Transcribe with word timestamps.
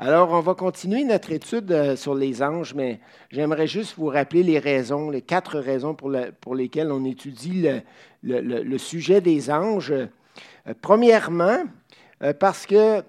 Alors, 0.00 0.30
on 0.30 0.38
va 0.38 0.54
continuer 0.54 1.02
notre 1.02 1.32
étude 1.32 1.72
euh, 1.72 1.96
sur 1.96 2.14
les 2.14 2.40
anges, 2.40 2.72
mais 2.72 3.00
j'aimerais 3.32 3.66
juste 3.66 3.96
vous 3.98 4.06
rappeler 4.06 4.44
les 4.44 4.60
raisons, 4.60 5.10
les 5.10 5.22
quatre 5.22 5.58
raisons 5.58 5.96
pour, 5.96 6.08
lesquelles 6.54 6.92
on 6.92 7.04
étudie 7.04 7.68
le, 8.22 8.78
sujet 8.78 9.20
des 9.20 9.50
anges. 9.50 9.90
Euh, 9.90 10.06
premièrement, 10.82 11.64
euh, 12.22 12.32
parce 12.32 12.64
que 12.64 13.02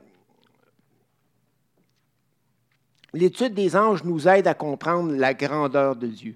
l'étude 3.14 3.54
des 3.54 3.76
anges 3.76 4.04
nous 4.04 4.28
aide 4.28 4.48
à 4.48 4.56
comprendre 4.56 5.14
la 5.14 5.36
grandeur 5.36 5.96
de 5.96 6.08
Dieu. 6.08 6.36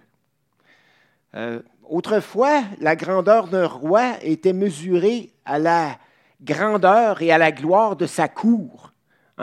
autrefois, 1.89 2.61
la 2.79 2.95
grandeur 2.95 3.47
d'un 3.47 3.65
roi 3.65 4.17
était 4.21 4.53
mesurée 4.53 5.33
à 5.45 5.57
la 5.57 5.97
grandeur 6.43 7.23
et 7.23 7.31
à 7.31 7.39
la 7.39 7.51
gloire 7.51 7.95
de 7.95 8.05
sa 8.05 8.27
cour. 8.27 8.92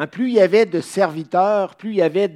Hein, 0.00 0.06
plus 0.06 0.28
il 0.28 0.34
y 0.36 0.40
avait 0.40 0.64
de 0.64 0.80
serviteurs, 0.80 1.74
plus 1.74 1.90
il 1.90 1.96
y 1.96 2.02
avait 2.02 2.32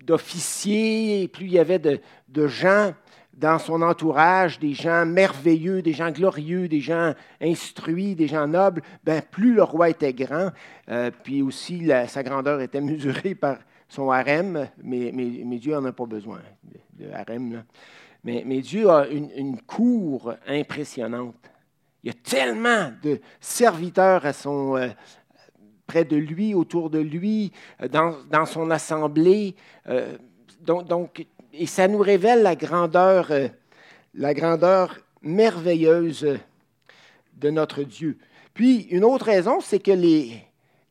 d'officiers, 0.00 1.26
plus 1.26 1.46
il 1.46 1.52
y 1.54 1.58
avait 1.58 1.80
de, 1.80 2.46
gens 2.46 2.94
dans 3.34 3.58
son 3.58 3.82
entourage, 3.82 4.60
des 4.60 4.74
gens 4.74 5.04
merveilleux, 5.04 5.82
des 5.82 5.92
gens 5.92 6.12
glorieux, 6.12 6.68
des 6.68 6.78
gens 6.78 7.14
instruits, 7.40 8.14
des 8.14 8.28
gens 8.28 8.46
nobles, 8.46 8.82
ben, 9.02 9.22
plus 9.28 9.54
le 9.54 9.64
roi 9.64 9.88
était 9.88 10.12
grand, 10.12 10.52
euh, 10.88 11.10
puis 11.24 11.42
aussi 11.42 11.90
sa 12.06 12.22
grandeur 12.22 12.60
était 12.60 12.80
mesurée 12.80 13.34
par 13.34 13.58
son 13.88 14.08
harem, 14.12 14.68
mais, 14.84 15.10
Dieu 15.58 15.72
n'en 15.72 15.86
a 15.86 15.92
pas 15.92 16.06
besoin 16.06 16.42
de, 16.92 17.10
harem. 17.10 17.64
Mais, 18.22 18.60
Dieu 18.60 18.88
a 18.88 19.08
une, 19.08 19.60
cour 19.62 20.32
impressionnante. 20.46 21.34
Il 22.04 22.08
y 22.08 22.10
a 22.10 22.14
tellement 22.14 22.92
de 23.02 23.20
serviteurs 23.40 24.26
à 24.26 24.32
son, 24.32 24.76
euh, 24.76 24.88
de 26.00 26.16
lui, 26.16 26.54
autour 26.54 26.90
de 26.90 26.98
lui, 26.98 27.52
euh, 27.82 27.88
dans, 27.88 28.46
son 28.46 28.70
assemblée. 28.70 29.54
Euh, 29.88 30.16
donc, 30.60 31.26
et 31.52 31.66
ça 31.66 31.88
nous 31.88 31.98
révèle 31.98 32.42
la 32.42 32.56
grandeur, 32.56 33.30
euh, 33.30 33.48
la 34.14 34.34
grandeur 34.34 34.98
merveilleuse 35.22 36.38
de 37.36 37.50
notre 37.50 37.82
Dieu. 37.82 38.18
Puis, 38.54 38.82
une 38.90 39.04
autre 39.04 39.26
raison, 39.26 39.60
c'est 39.60 39.78
que 39.78 39.92
les, 39.92 40.42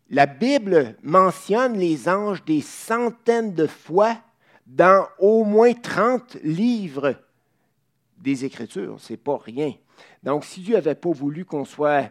la 0.09 0.25
Bible 0.25 0.95
mentionne 1.03 1.77
les 1.77 2.07
anges 2.07 2.43
des 2.45 2.61
centaines 2.61 3.53
de 3.53 3.67
fois 3.67 4.17
dans 4.65 5.05
au 5.19 5.43
moins 5.43 5.73
30 5.73 6.37
livres 6.43 7.15
des 8.17 8.45
Écritures. 8.45 8.99
Ce 8.99 9.13
n'est 9.13 9.17
pas 9.17 9.37
rien. 9.37 9.73
Donc, 10.23 10.45
si 10.45 10.61
Dieu 10.61 10.75
n'avait 10.75 10.95
pas 10.95 11.11
voulu 11.11 11.45
qu'on 11.45 11.65
soit 11.65 12.09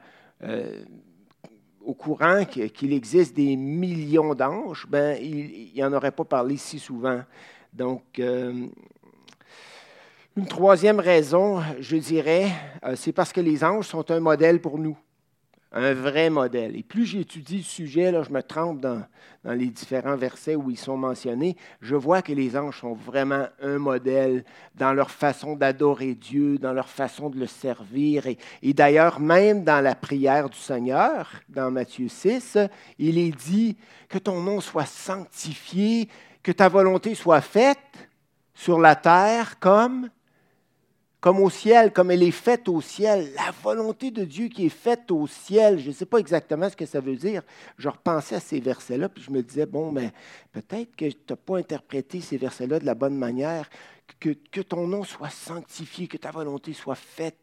au 1.90 1.94
courant 1.94 2.44
qu'il 2.44 2.92
existe 2.92 3.34
des 3.34 3.56
millions 3.56 4.32
d'anges, 4.36 4.86
ben, 4.88 5.18
il 5.20 5.72
n'en 5.76 5.92
aurait 5.92 6.12
pas 6.12 6.24
parlé 6.24 6.56
si 6.56 6.78
souvent. 6.78 7.20
Donc, 7.72 8.04
euh, 8.20 8.68
une 10.36 10.46
troisième 10.46 11.00
raison, 11.00 11.60
je 11.80 11.96
dirais, 11.96 12.46
euh, 12.84 12.94
c'est 12.94 13.10
parce 13.10 13.32
que 13.32 13.40
les 13.40 13.64
anges 13.64 13.88
sont 13.88 14.08
un 14.12 14.20
modèle 14.20 14.60
pour 14.60 14.78
nous 14.78 14.96
un 15.72 15.94
vrai 15.94 16.30
modèle. 16.30 16.76
Et 16.76 16.82
plus 16.82 17.06
j'étudie 17.06 17.58
le 17.58 17.62
sujet, 17.62 18.10
là, 18.10 18.22
je 18.22 18.30
me 18.30 18.42
trompe 18.42 18.80
dans, 18.80 19.02
les 19.44 19.68
différents 19.68 20.16
versets 20.16 20.54
où 20.54 20.70
ils 20.70 20.78
sont 20.78 20.98
mentionnés, 20.98 21.56
je 21.80 21.96
vois 21.96 22.20
que 22.20 22.32
les 22.32 22.58
anges 22.58 22.80
sont 22.80 22.92
vraiment 22.92 23.46
un 23.62 23.78
modèle 23.78 24.44
dans 24.74 24.92
leur 24.92 25.10
façon 25.10 25.56
d'adorer 25.56 26.14
Dieu, 26.14 26.58
dans 26.58 26.74
leur 26.74 26.88
façon 26.88 27.30
de 27.30 27.38
le 27.38 27.46
servir. 27.46 28.26
Et, 28.26 28.36
et 28.62 28.74
d'ailleurs, 28.74 29.18
même 29.18 29.64
dans 29.64 29.82
la 29.82 29.94
prière 29.94 30.50
du 30.50 30.58
Seigneur, 30.58 31.30
dans 31.48 31.70
Matthieu 31.70 32.08
6, 32.08 32.58
il 32.98 33.16
est 33.16 33.34
dit 33.34 33.78
que 34.10 34.18
ton 34.18 34.42
nom 34.42 34.60
soit 34.60 34.84
sanctifié, 34.84 36.08
que 36.42 36.52
ta 36.52 36.68
volonté 36.68 37.14
soit 37.14 37.40
faite 37.40 37.78
sur 38.54 38.78
la 38.78 38.94
terre 38.94 39.58
comme 39.58 40.10
comme 41.20 41.40
au 41.40 41.50
ciel, 41.50 41.92
comme 41.92 42.10
elle 42.10 42.22
est 42.22 42.30
faite 42.30 42.68
au 42.68 42.80
ciel, 42.80 43.32
la 43.34 43.50
volonté 43.62 44.10
de 44.10 44.24
Dieu 44.24 44.48
qui 44.48 44.66
est 44.66 44.70
faite 44.70 45.10
au 45.10 45.26
ciel. 45.26 45.78
Je 45.78 45.88
ne 45.88 45.92
sais 45.92 46.06
pas 46.06 46.18
exactement 46.18 46.68
ce 46.70 46.76
que 46.76 46.86
ça 46.86 47.00
veut 47.00 47.16
dire. 47.16 47.42
Je 47.76 47.88
repensais 47.88 48.36
à 48.36 48.40
ces 48.40 48.60
versets-là, 48.60 49.08
puis 49.08 49.22
je 49.22 49.30
me 49.30 49.42
disais, 49.42 49.66
bon, 49.66 49.92
mais 49.92 50.12
peut-être 50.52 50.96
que 50.96 51.06
tu 51.06 51.18
n'as 51.28 51.36
pas 51.36 51.58
interprété 51.58 52.20
ces 52.20 52.38
versets-là 52.38 52.78
de 52.78 52.86
la 52.86 52.94
bonne 52.94 53.16
manière, 53.16 53.68
que, 54.18 54.30
que 54.30 54.60
ton 54.60 54.86
nom 54.86 55.04
soit 55.04 55.30
sanctifié, 55.30 56.08
que 56.08 56.16
ta 56.16 56.30
volonté 56.30 56.72
soit 56.72 56.94
faite 56.94 57.36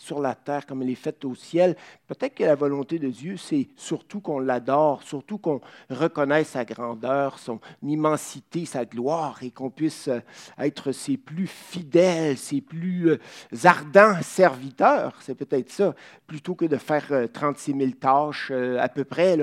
sur 0.00 0.18
la 0.18 0.34
terre 0.34 0.64
comme 0.66 0.80
elle 0.82 0.90
est 0.90 0.94
faite 0.94 1.24
au 1.26 1.34
ciel. 1.34 1.76
Peut-être 2.06 2.34
que 2.34 2.44
la 2.44 2.54
volonté 2.54 2.98
de 2.98 3.10
Dieu, 3.10 3.36
c'est 3.36 3.68
surtout 3.76 4.20
qu'on 4.20 4.38
l'adore, 4.38 5.02
surtout 5.02 5.36
qu'on 5.36 5.60
reconnaisse 5.90 6.48
sa 6.48 6.64
grandeur, 6.64 7.38
son 7.38 7.60
immensité, 7.82 8.64
sa 8.64 8.86
gloire, 8.86 9.38
et 9.42 9.50
qu'on 9.50 9.68
puisse 9.68 10.08
euh, 10.08 10.20
être 10.58 10.92
ses 10.92 11.18
plus 11.18 11.46
fidèles, 11.46 12.38
ses 12.38 12.62
plus 12.62 13.10
euh, 13.10 13.18
ardents 13.64 14.20
serviteurs. 14.22 15.14
C'est 15.20 15.34
peut-être 15.34 15.70
ça, 15.70 15.94
plutôt 16.26 16.54
que 16.54 16.64
de 16.64 16.78
faire 16.78 17.28
36 17.30 17.72
euh, 17.72 17.78
000 17.78 17.90
tâches 17.92 18.50
à 18.50 18.88
peu 18.88 19.04
près, 19.04 19.36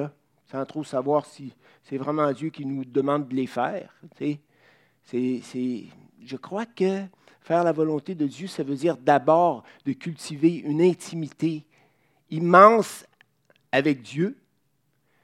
sans 0.51 0.65
trop 0.65 0.83
savoir 0.83 1.27
si 1.27 1.53
c'est 1.83 1.97
vraiment 1.97 2.31
Dieu 2.31 2.49
qui 2.49 2.65
nous 2.65 2.83
demande 2.83 3.27
de 3.27 3.35
les 3.35 3.47
faire. 3.47 3.93
C'est, 4.17 4.39
je 6.25 6.35
crois 6.35 6.65
que 6.65 7.03
Faire 7.47 7.63
la 7.63 7.71
volonté 7.71 8.13
de 8.13 8.27
Dieu, 8.27 8.47
ça 8.47 8.61
veut 8.61 8.75
dire 8.75 8.97
d'abord 8.97 9.63
de 9.85 9.93
cultiver 9.93 10.55
une 10.55 10.81
intimité 10.81 11.63
immense 12.29 13.05
avec 13.71 14.01
Dieu, 14.01 14.35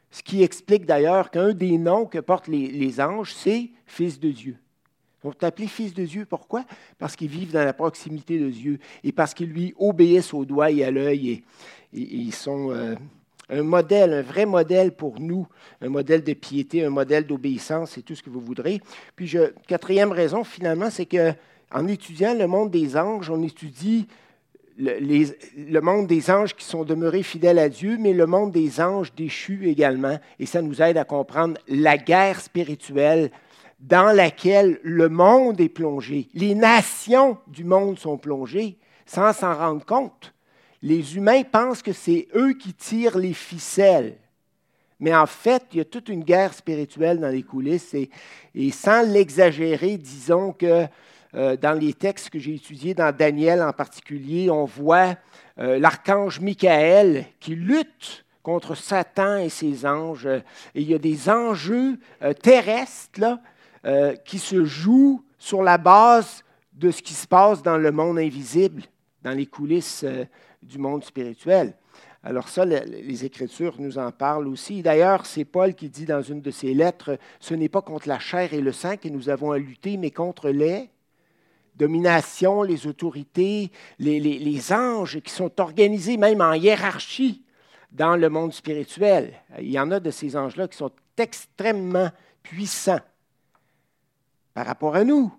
ce 0.09 0.23
qui 0.23 0.41
explique 0.41 0.85
d'ailleurs 0.85 1.31
qu'un 1.31 1.51
des 1.51 1.77
noms 1.77 2.05
que 2.05 2.19
portent 2.19 2.47
les, 2.47 3.01
anges, 3.01 3.33
c'est 3.33 3.71
Fils 3.85 4.21
de 4.21 4.31
Dieu. 4.31 4.55
Ils 5.25 5.33
sont 5.33 5.67
Fils 5.67 5.93
de 5.93 6.05
Dieu. 6.05 6.25
Pourquoi? 6.25 6.63
Parce 6.97 7.17
qu'ils 7.17 7.27
vivent 7.27 7.51
dans 7.51 7.65
la 7.65 7.73
proximité 7.73 8.39
de 8.39 8.49
Dieu 8.49 8.79
et 9.03 9.11
parce 9.11 9.33
qu'ils 9.33 9.49
lui 9.49 9.73
obéissent 9.77 10.33
au 10.33 10.45
doigt 10.45 10.71
et 10.71 10.85
à 10.85 10.91
l'œil 10.91 11.29
et, 11.29 11.43
ils 11.91 12.33
sont 12.33 12.71
euh, 12.71 12.95
un 13.49 13.63
modèle, 13.63 14.13
un 14.13 14.21
vrai 14.21 14.45
modèle 14.45 14.95
pour 14.95 15.19
nous, 15.19 15.45
un 15.81 15.89
modèle 15.89 16.23
de 16.23 16.33
piété, 16.33 16.85
un 16.85 16.89
modèle 16.89 17.27
d'obéissance, 17.27 17.91
c'est 17.91 18.01
tout 18.01 18.15
ce 18.15 18.23
que 18.23 18.29
vous 18.29 18.39
voudrez. 18.39 18.79
Puis, 19.17 19.27
je, 19.27 19.51
quatrième 19.67 20.13
raison, 20.13 20.45
finalement, 20.45 20.89
c'est 20.89 21.05
que 21.05 21.33
en 21.73 21.87
étudiant 21.87 22.33
le 22.33 22.47
monde 22.47 22.71
des 22.71 22.95
anges, 22.95 23.29
on 23.29 23.41
étudie 23.41 24.07
le, 24.77 25.79
monde 25.81 26.07
des 26.07 26.31
anges 26.31 26.55
qui 26.55 26.65
sont 26.65 26.83
demeurés 26.83 27.23
fidèles 27.23 27.59
à 27.59 27.69
Dieu, 27.69 27.97
mais 27.99 28.13
le 28.13 28.25
monde 28.25 28.51
des 28.51 28.81
anges 28.81 29.13
déchus 29.13 29.67
également. 29.67 30.17
Et 30.39 30.45
ça 30.45 30.61
nous 30.61 30.81
aide 30.81 30.97
à 30.97 31.05
comprendre 31.05 31.59
la 31.67 31.97
guerre 31.97 32.41
spirituelle 32.41 33.31
dans 33.79 34.15
laquelle 34.15 34.79
le 34.83 35.09
monde 35.09 35.59
est 35.59 35.69
plongé. 35.69 36.29
Les 36.33 36.55
nations 36.55 37.37
du 37.47 37.63
monde 37.63 37.99
sont 37.99 38.17
plongées 38.17 38.77
sans 39.05 39.33
s'en 39.33 39.53
rendre 39.53 39.85
compte. 39.85 40.33
Les 40.81 41.15
humains 41.15 41.43
pensent 41.43 41.81
que 41.81 41.93
c'est 41.93 42.27
eux 42.35 42.53
qui 42.53 42.73
tirent 42.73 43.17
les 43.17 43.33
ficelles. 43.33 44.17
Mais 44.99 45.13
en 45.13 45.25
fait, 45.25 45.63
il 45.73 45.77
y 45.79 45.81
a 45.81 45.85
toute 45.85 46.09
une 46.09 46.23
guerre 46.23 46.53
spirituelle 46.53 47.19
dans 47.19 47.29
les 47.29 47.43
coulisses. 47.43 47.93
Et, 47.93 48.71
sans 48.71 49.01
l'exagérer, 49.01 49.97
disons 49.97 50.53
que 50.53 50.85
euh, 51.35 51.57
dans 51.57 51.73
les 51.73 51.93
textes 51.93 52.29
que 52.29 52.37
j'ai 52.37 52.55
étudiés, 52.55 52.93
dans 52.93 53.15
Daniel 53.15 53.61
en 53.63 53.73
particulier, 53.73 54.51
on 54.51 54.65
voit 54.65 55.15
euh, 55.57 55.79
l'archange 55.79 56.39
Michael 56.39 57.25
qui 57.39 57.55
lutte 57.55 58.23
contre 58.43 58.75
Satan 58.75 59.37
et 59.37 59.49
ses 59.49 59.85
anges. 59.85 60.27
Et 60.27 60.81
il 60.81 60.89
y 60.89 60.93
a 60.93 60.99
des 60.99 61.29
enjeux 61.29 61.97
euh, 62.21 62.33
terrestres 62.33 63.19
là, 63.19 63.39
qui 64.23 64.39
se 64.39 64.63
jouent 64.63 65.21
sur 65.37 65.61
la 65.61 65.77
base 65.77 66.45
de 66.71 66.89
ce 66.89 67.01
qui 67.01 67.13
se 67.13 67.27
passe 67.27 67.61
dans 67.61 67.77
le 67.77 67.91
monde 67.91 68.17
invisible, 68.17 68.83
dans 69.23 69.31
les 69.31 69.45
coulisses 69.45 70.05
du 70.61 70.77
monde 70.77 71.03
spirituel. 71.03 71.73
Alors 72.23 72.47
ça, 72.47 72.63
les 72.63 73.25
Écritures 73.25 73.75
nous 73.79 73.97
en 73.97 74.13
parlent 74.13 74.47
aussi. 74.47 74.81
D'ailleurs, 74.81 75.25
c'est 75.25 75.43
Paul 75.43 75.73
qui 75.73 75.89
dit 75.89 76.05
dans 76.05 76.21
une 76.21 76.39
de 76.39 76.49
ses 76.49 76.73
lettres, 76.73 77.17
ce 77.41 77.53
n'est 77.53 77.67
pas 77.67 77.81
contre 77.81 78.07
la 78.07 78.19
chair 78.19 78.53
et 78.53 78.61
le 78.61 78.71
sang 78.71 78.95
que 78.95 79.09
nous 79.09 79.27
avons 79.27 79.51
à 79.51 79.57
lutter, 79.57 79.97
mais 79.97 80.11
contre 80.11 80.49
les 80.49 80.89
domination, 81.75 82.63
les 82.63 82.87
autorités, 82.87 83.71
les, 83.99 84.73
anges 84.73 85.19
qui 85.19 85.31
sont 85.31 85.59
organisés 85.59 86.17
même 86.17 86.41
en 86.41 86.53
hiérarchie 86.53 87.43
dans 87.91 88.15
le 88.15 88.29
monde 88.29 88.53
spirituel. 88.53 89.33
Il 89.59 89.71
y 89.71 89.79
en 89.79 89.91
a 89.91 89.99
de 89.99 90.11
ces 90.11 90.35
anges-là 90.35 90.67
qui 90.67 90.77
sont 90.77 90.91
extrêmement 91.17 92.09
puissants 92.41 93.01
par 94.53 94.65
rapport 94.65 94.95
à 94.95 95.03
nous, 95.03 95.33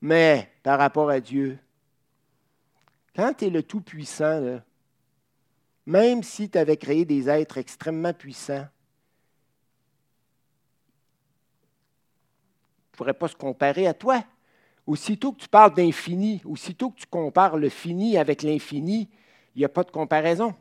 mais 0.00 0.50
par 0.62 0.78
rapport 0.78 1.10
à 1.10 1.20
Dieu. 1.20 1.58
Quand 3.14 3.32
tu 3.32 3.46
es 3.46 3.50
le 3.50 3.62
Tout-Puissant, 3.62 4.60
même 5.86 6.22
si 6.22 6.50
tu 6.50 6.58
avais 6.58 6.76
créé 6.76 7.04
des 7.04 7.28
êtres 7.28 7.58
extrêmement 7.58 8.12
puissants, 8.12 8.66
ne 12.92 12.96
pourraient 12.96 13.14
pas 13.14 13.28
se 13.28 13.36
comparer 13.36 13.86
à 13.86 13.94
toi. 13.94 14.24
Aussitôt 14.86 15.32
que 15.32 15.40
tu 15.40 15.48
parles 15.48 15.74
d'infini, 15.74 16.40
aussitôt 16.44 16.90
que 16.90 17.00
tu 17.00 17.06
compares 17.06 17.56
le 17.56 17.68
fini 17.68 18.18
avec 18.18 18.42
l'infini, 18.42 19.08
il 19.54 19.58
n'y 19.58 19.64
a 19.64 19.68
pas 19.68 19.82
de 19.82 19.90
comparaison. 19.90 20.54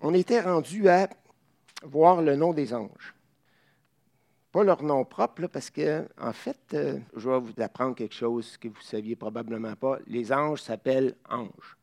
On 0.00 0.14
était 0.14 0.40
rendu 0.40 0.88
à 0.88 1.08
voir 1.82 2.22
le 2.22 2.36
nom 2.36 2.52
des 2.52 2.72
anges. 2.72 3.14
Pas 4.52 4.64
leur 4.64 4.82
nom 4.82 5.04
propre, 5.04 5.46
parce 5.46 5.70
que, 5.70 6.06
en 6.20 6.32
fait, 6.32 6.58
euh, 6.74 6.98
je 7.16 7.28
vais 7.28 7.40
vous 7.40 7.54
apprendre 7.60 7.96
quelque 7.96 8.14
chose 8.14 8.56
que 8.58 8.68
vous 8.68 8.78
ne 8.78 8.84
saviez 8.84 9.16
probablement 9.16 9.74
pas. 9.74 9.98
Les 10.06 10.32
anges 10.32 10.60
s'appellent 10.60 11.16
anges. 11.28 11.78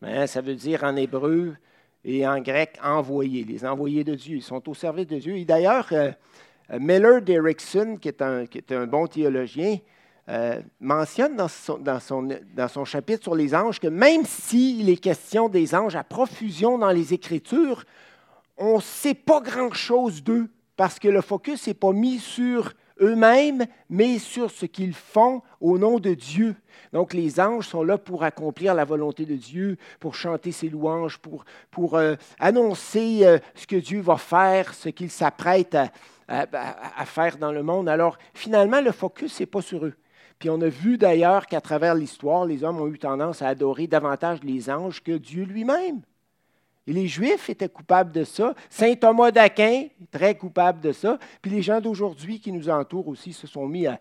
Mais 0.00 0.26
ça 0.26 0.40
veut 0.40 0.54
dire 0.54 0.84
en 0.84 0.96
hébreu 0.96 1.56
et 2.04 2.26
en 2.26 2.40
grec 2.40 2.78
envoyés, 2.82 3.44
les 3.44 3.66
envoyés 3.66 4.04
de 4.04 4.14
Dieu. 4.14 4.36
Ils 4.36 4.42
sont 4.42 4.66
au 4.68 4.74
service 4.74 5.08
de 5.08 5.18
Dieu. 5.18 5.36
Et 5.36 5.44
d'ailleurs, 5.44 5.88
euh, 5.92 6.12
Miller 6.78 7.20
Derrickson, 7.22 7.96
qui 8.00 8.08
est, 8.08 8.22
un, 8.22 8.46
qui 8.46 8.58
est 8.58 8.72
un 8.72 8.86
bon 8.86 9.06
théologien, 9.06 9.78
mentionne 10.80 11.34
dans 11.34 11.48
son, 11.48 11.78
dans, 11.78 11.98
son, 11.98 12.28
dans 12.54 12.68
son, 12.68 12.84
chapitre 12.84 13.24
sur 13.24 13.34
les 13.34 13.52
anges 13.52 13.80
que 13.80 13.88
même 13.88 14.24
s'il 14.24 14.88
est 14.88 14.96
question 14.96 15.48
des 15.48 15.74
anges 15.74 15.96
à 15.96 16.04
profusion 16.04 16.78
dans 16.78 16.92
les 16.92 17.12
Écritures, 17.12 17.84
on 18.56 18.76
ne 18.76 18.80
sait 18.80 19.14
pas 19.14 19.40
grand-chose 19.40 20.22
d'eux 20.22 20.48
parce 20.76 20.98
que 20.98 21.08
le 21.08 21.20
focus 21.20 21.66
n'est 21.66 21.74
pas 21.74 21.92
mis 21.92 22.18
sur 22.18 22.72
eux-mêmes, 23.00 23.66
mais 23.88 24.18
sur 24.18 24.50
ce 24.50 24.66
qu'ils 24.66 24.94
font 24.94 25.42
au 25.60 25.78
nom 25.78 25.98
de 25.98 26.14
Dieu. 26.14 26.54
Donc 26.92 27.12
les 27.14 27.40
anges 27.40 27.68
sont 27.68 27.82
là 27.82 27.98
pour 27.98 28.24
accomplir 28.24 28.74
la 28.74 28.84
volonté 28.84 29.24
de 29.24 29.36
Dieu, 29.36 29.76
pour 29.98 30.14
chanter 30.14 30.52
ses 30.52 30.68
louanges, 30.68 31.18
pour, 31.18 31.44
pour 31.70 31.96
euh, 31.96 32.14
annoncer 32.38 33.20
euh, 33.22 33.38
ce 33.54 33.66
que 33.66 33.76
Dieu 33.76 34.00
va 34.00 34.16
faire, 34.16 34.74
ce 34.74 34.88
qu'il 34.88 35.10
s'apprête 35.10 35.74
à, 35.74 35.90
à, 36.30 37.04
faire 37.04 37.36
dans 37.38 37.52
le 37.52 37.62
monde. 37.62 37.88
Alors 37.88 38.16
finalement, 38.34 38.80
le 38.80 38.92
focus 38.92 39.40
n'est 39.40 39.46
pas 39.46 39.62
sur 39.62 39.84
eux. 39.84 39.94
Puis 40.38 40.48
on 40.48 40.60
a 40.60 40.68
vu 40.68 40.96
d'ailleurs 40.96 41.46
qu'à 41.46 41.60
travers 41.60 41.94
l'histoire, 41.94 42.46
les 42.46 42.64
hommes 42.64 42.80
ont 42.80 42.88
eu 42.88 42.98
tendance 42.98 43.42
à 43.42 43.48
adorer 43.48 43.86
davantage 43.86 44.38
les 44.42 44.70
anges 44.70 45.02
que 45.02 45.12
Dieu 45.12 45.44
lui-même. 45.44 46.00
Et 46.86 46.92
les 46.92 47.08
Juifs 47.08 47.50
étaient 47.50 47.68
coupables 47.68 48.10
de 48.10 48.24
ça. 48.24 48.54
Saint 48.70 48.94
Thomas 48.94 49.30
d'Aquin, 49.30 49.88
très 50.10 50.34
coupable 50.34 50.80
de 50.80 50.92
ça. 50.92 51.18
Puis 51.42 51.50
les 51.50 51.62
gens 51.62 51.80
d'aujourd'hui 51.80 52.40
qui 52.40 52.52
nous 52.52 52.70
entourent 52.70 53.08
aussi 53.08 53.32
se 53.32 53.46
sont 53.46 53.66
mis 53.66 53.86
à, 53.86 53.98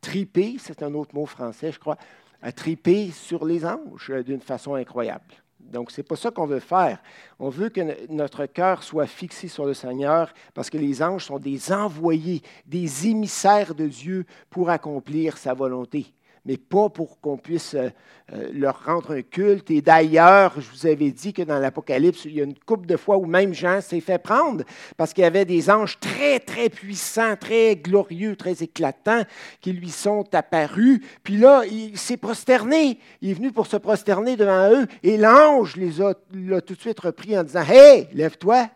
triper, 0.00 0.56
c'est 0.58 0.82
un 0.82 0.92
autre 0.94 1.14
mot 1.14 1.26
français, 1.26 1.70
je 1.70 1.78
crois, 1.78 1.98
à 2.40 2.50
triper 2.50 3.10
sur 3.10 3.44
les 3.44 3.64
anges 3.64 4.12
d'une 4.24 4.40
façon 4.40 4.74
incroyable. 4.74 5.24
Donc, 5.62 5.90
ce 5.90 6.00
n'est 6.00 6.04
pas 6.04 6.16
ça 6.16 6.30
qu'on 6.30 6.46
veut 6.46 6.60
faire. 6.60 6.98
On 7.38 7.48
veut 7.48 7.68
que 7.68 8.10
notre 8.12 8.46
cœur 8.46 8.82
soit 8.82 9.06
fixé 9.06 9.48
sur 9.48 9.64
le 9.64 9.74
Seigneur 9.74 10.32
parce 10.54 10.68
que 10.68 10.78
les 10.78 11.02
anges 11.02 11.26
sont 11.26 11.38
des 11.38 11.72
envoyés, 11.72 12.42
des 12.66 13.06
émissaires 13.06 13.74
de 13.74 13.86
Dieu 13.86 14.26
pour 14.50 14.70
accomplir 14.70 15.38
sa 15.38 15.54
volonté 15.54 16.12
mais 16.44 16.56
pas 16.56 16.88
pour 16.88 17.20
qu'on 17.20 17.36
puisse 17.36 17.74
euh, 17.74 17.88
euh, 18.32 18.48
leur 18.52 18.84
rendre 18.84 19.12
un 19.12 19.22
culte. 19.22 19.70
Et 19.70 19.80
d'ailleurs, 19.80 20.60
je 20.60 20.68
vous 20.70 20.86
avais 20.86 21.10
dit 21.10 21.32
que 21.32 21.42
dans 21.42 21.58
l'Apocalypse, 21.58 22.24
il 22.24 22.32
y 22.32 22.40
a 22.40 22.44
une 22.44 22.58
couple 22.58 22.86
de 22.86 22.96
fois 22.96 23.16
où 23.16 23.26
même 23.26 23.54
Jean 23.54 23.80
s'est 23.80 24.00
fait 24.00 24.18
prendre 24.18 24.64
parce 24.96 25.12
qu'il 25.12 25.22
y 25.22 25.26
avait 25.26 25.44
des 25.44 25.70
anges 25.70 26.00
très, 26.00 26.40
très 26.40 26.68
puissants, 26.68 27.36
très 27.36 27.76
glorieux, 27.76 28.34
très 28.34 28.62
éclatants 28.62 29.22
qui 29.60 29.72
lui 29.72 29.90
sont 29.90 30.24
apparus. 30.34 31.00
Puis 31.22 31.36
là, 31.36 31.62
il 31.64 31.96
s'est 31.96 32.16
prosterné. 32.16 32.98
Il 33.20 33.30
est 33.30 33.34
venu 33.34 33.52
pour 33.52 33.66
se 33.66 33.76
prosterner 33.76 34.36
devant 34.36 34.70
eux 34.70 34.86
et 35.02 35.16
l'ange 35.16 35.76
les 35.76 36.00
a, 36.00 36.14
l'a 36.32 36.60
tout 36.60 36.74
de 36.74 36.80
suite 36.80 37.00
repris 37.00 37.38
en 37.38 37.44
disant 37.44 37.62
Hé, 37.62 38.08
lève-toi, 38.12 38.68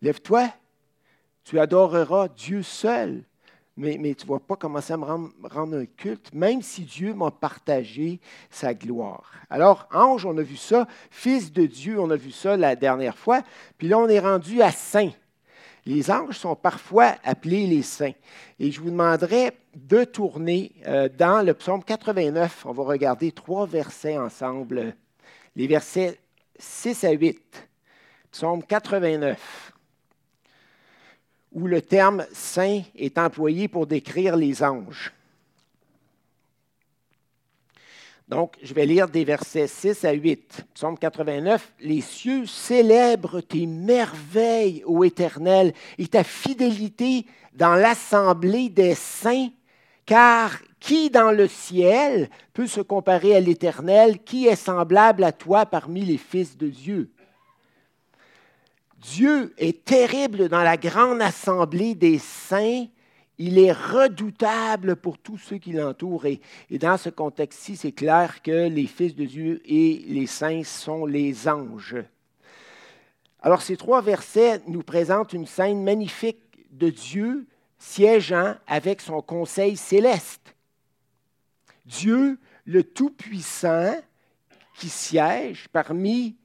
lève-toi, 0.00 0.48
tu 1.44 1.58
adoreras 1.58 2.28
Dieu 2.28 2.62
seul 2.62 3.24
mais, 3.76 3.96
tu 4.14 4.26
ne 4.26 4.32
vas 4.32 4.38
pas 4.38 4.56
commencer 4.56 4.92
à 4.92 4.98
me 4.98 5.04
rendre, 5.04 5.76
un 5.76 5.86
culte, 5.86 6.32
même 6.34 6.60
si 6.60 6.82
Dieu 6.82 7.14
m'a 7.14 7.30
partagé 7.30 8.20
sa 8.50 8.74
gloire. 8.74 9.32
Alors, 9.48 9.88
ange, 9.92 10.26
on 10.26 10.36
a 10.36 10.42
vu 10.42 10.56
ça. 10.56 10.86
Fils 11.10 11.52
de 11.52 11.64
Dieu, 11.64 11.98
on 11.98 12.10
a 12.10 12.16
vu 12.16 12.32
ça 12.32 12.56
la 12.56 12.76
dernière 12.76 13.16
fois. 13.16 13.42
Puis 13.78 13.88
là, 13.88 13.98
on 13.98 14.08
est 14.08 14.18
rendu 14.18 14.60
à 14.60 14.70
saint. 14.70 15.10
Les 15.86 16.10
anges 16.10 16.38
sont 16.38 16.54
parfois 16.54 17.16
appelés 17.24 17.66
les 17.66 17.82
saints. 17.82 18.12
Et 18.60 18.70
je 18.70 18.80
vous 18.80 18.90
demanderai 18.90 19.52
de 19.74 20.04
tourner 20.04 20.72
euh, 20.86 21.08
dans 21.08 21.44
le 21.44 21.54
psaume 21.54 21.82
89. 21.82 22.66
On 22.66 22.72
va 22.72 22.84
regarder 22.84 23.32
trois 23.32 23.66
versets 23.66 24.18
ensemble. 24.18 24.94
Les 25.56 25.66
versets 25.66 26.20
6 26.58 27.04
à 27.04 27.10
8. 27.10 27.68
Psaume 28.30 28.62
89 28.62 29.71
où 31.52 31.66
le 31.66 31.82
terme 31.82 32.26
saint 32.32 32.82
est 32.96 33.18
employé 33.18 33.68
pour 33.68 33.86
décrire 33.86 34.36
les 34.36 34.62
anges. 34.62 35.12
Donc, 38.28 38.56
je 38.62 38.72
vais 38.72 38.86
lire 38.86 39.08
des 39.08 39.24
versets 39.24 39.66
6 39.66 40.04
à 40.04 40.12
8. 40.12 40.64
Psaume 40.74 40.98
89. 40.98 41.74
Les 41.80 42.00
cieux 42.00 42.46
célèbrent 42.46 43.42
tes 43.42 43.66
merveilles, 43.66 44.82
ô 44.86 45.04
Éternel, 45.04 45.74
et 45.98 46.06
ta 46.06 46.24
fidélité 46.24 47.26
dans 47.52 47.74
l'assemblée 47.74 48.70
des 48.70 48.94
saints, 48.94 49.50
car 50.06 50.58
qui 50.82 51.10
dans 51.10 51.30
le 51.30 51.46
ciel 51.46 52.28
peut 52.52 52.66
se 52.66 52.80
comparer 52.80 53.36
à 53.36 53.40
l'Éternel? 53.40 54.18
Qui 54.24 54.46
est 54.46 54.56
semblable 54.56 55.22
à 55.22 55.32
toi 55.32 55.64
parmi 55.64 56.04
les 56.04 56.18
fils 56.18 56.56
de 56.56 56.68
Dieu? 56.68 57.12
Dieu 59.02 59.52
est 59.58 59.84
terrible 59.84 60.48
dans 60.48 60.62
la 60.62 60.76
grande 60.76 61.20
assemblée 61.20 61.96
des 61.96 62.18
saints. 62.18 62.86
Il 63.36 63.58
est 63.58 63.72
redoutable 63.72 64.94
pour 64.94 65.18
tous 65.18 65.38
ceux 65.38 65.58
qui 65.58 65.72
l'entourent. 65.72 66.26
Et, 66.26 66.40
dans 66.70 66.96
ce 66.96 67.08
contexte-ci, 67.08 67.76
c'est 67.76 67.90
clair 67.90 68.42
que 68.42 68.68
les 68.68 68.86
fils 68.86 69.16
de 69.16 69.24
Dieu 69.24 69.60
et 69.64 70.04
les 70.06 70.28
saints 70.28 70.62
sont 70.62 71.04
les 71.04 71.48
anges. 71.48 71.96
Alors 73.40 73.62
ces 73.62 73.76
trois 73.76 74.02
versets 74.02 74.62
nous 74.68 74.84
présentent 74.84 75.32
une 75.32 75.46
scène 75.46 75.82
magnifique 75.82 76.38
de 76.70 76.88
Dieu 76.88 77.48
siégeant 77.78 78.54
avec 78.68 79.00
son 79.00 79.20
conseil 79.20 79.76
céleste. 79.76 80.54
Dieu, 81.86 82.38
le 82.64 82.84
Tout-Puissant, 82.84 83.96
qui 84.78 84.88
siège 84.88 85.66
parmi 85.72 86.36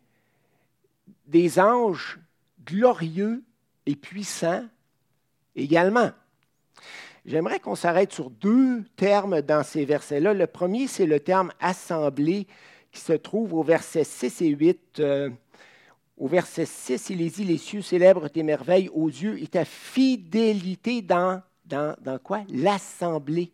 des 1.27 1.59
anges 1.59 2.17
glorieux 2.67 3.43
et 3.85 3.95
puissant 3.95 4.65
également. 5.55 6.11
J'aimerais 7.25 7.59
qu'on 7.59 7.75
s'arrête 7.75 8.13
sur 8.13 8.29
deux 8.29 8.83
termes 8.95 9.41
dans 9.41 9.63
ces 9.63 9.85
versets-là. 9.85 10.33
Le 10.33 10.47
premier, 10.47 10.87
c'est 10.87 11.05
le 11.05 11.19
terme 11.19 11.51
assemblée 11.59 12.47
qui 12.91 13.01
se 13.01 13.13
trouve 13.13 13.53
au 13.53 13.63
verset 13.63 14.03
6 14.03 14.41
et 14.43 14.49
8. 14.49 14.99
Euh, 14.99 15.29
au 16.17 16.27
verset 16.27 16.65
6, 16.65 17.09
il 17.09 17.21
est 17.21 17.35
dit 17.35 17.43
Les 17.43 17.57
cieux 17.57 17.81
célèbrent 17.81 18.29
tes 18.29 18.43
merveilles 18.43 18.89
aux 18.93 19.09
yeux 19.09 19.41
et 19.41 19.47
ta 19.47 19.65
fidélité 19.65 21.01
dans, 21.01 21.41
dans, 21.65 21.95
dans 22.01 22.17
quoi? 22.17 22.43
L'assemblée, 22.49 23.51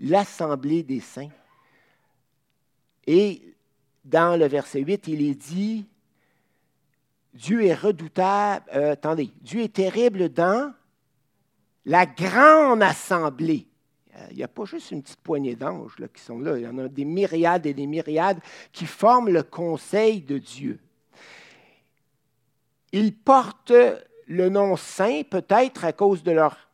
l'assemblée 0.00 0.82
des 0.82 1.00
saints. 1.00 1.30
Et 3.06 3.42
dans 4.04 4.38
le 4.38 4.46
verset 4.46 4.80
8, 4.80 5.08
il 5.08 5.22
est 5.22 5.34
dit 5.34 5.84
Dieu 7.36 7.64
est 7.64 7.74
redoutable, 7.74 8.64
euh, 8.74 8.92
attendez, 8.92 9.30
Dieu 9.42 9.60
est 9.60 9.74
terrible 9.74 10.30
dans 10.30 10.72
la 11.84 12.06
grande 12.06 12.82
assemblée. 12.82 13.66
Euh, 14.16 14.26
il 14.30 14.38
n'y 14.38 14.42
a 14.42 14.48
pas 14.48 14.64
juste 14.64 14.90
une 14.90 15.02
petite 15.02 15.20
poignée 15.20 15.54
d'anges 15.54 15.96
qui 16.14 16.22
sont 16.22 16.38
là, 16.38 16.56
il 16.56 16.64
y 16.64 16.66
en 16.66 16.78
a 16.78 16.88
des 16.88 17.04
myriades 17.04 17.66
et 17.66 17.74
des 17.74 17.86
myriades 17.86 18.40
qui 18.72 18.86
forment 18.86 19.28
le 19.28 19.42
conseil 19.42 20.22
de 20.22 20.38
Dieu. 20.38 20.78
Ils 22.92 23.14
portent 23.14 23.72
le 24.26 24.48
nom 24.48 24.76
saint 24.76 25.22
peut-être 25.28 25.84
à 25.84 25.92
cause 25.92 26.22
de 26.22 26.32
leur 26.32 26.65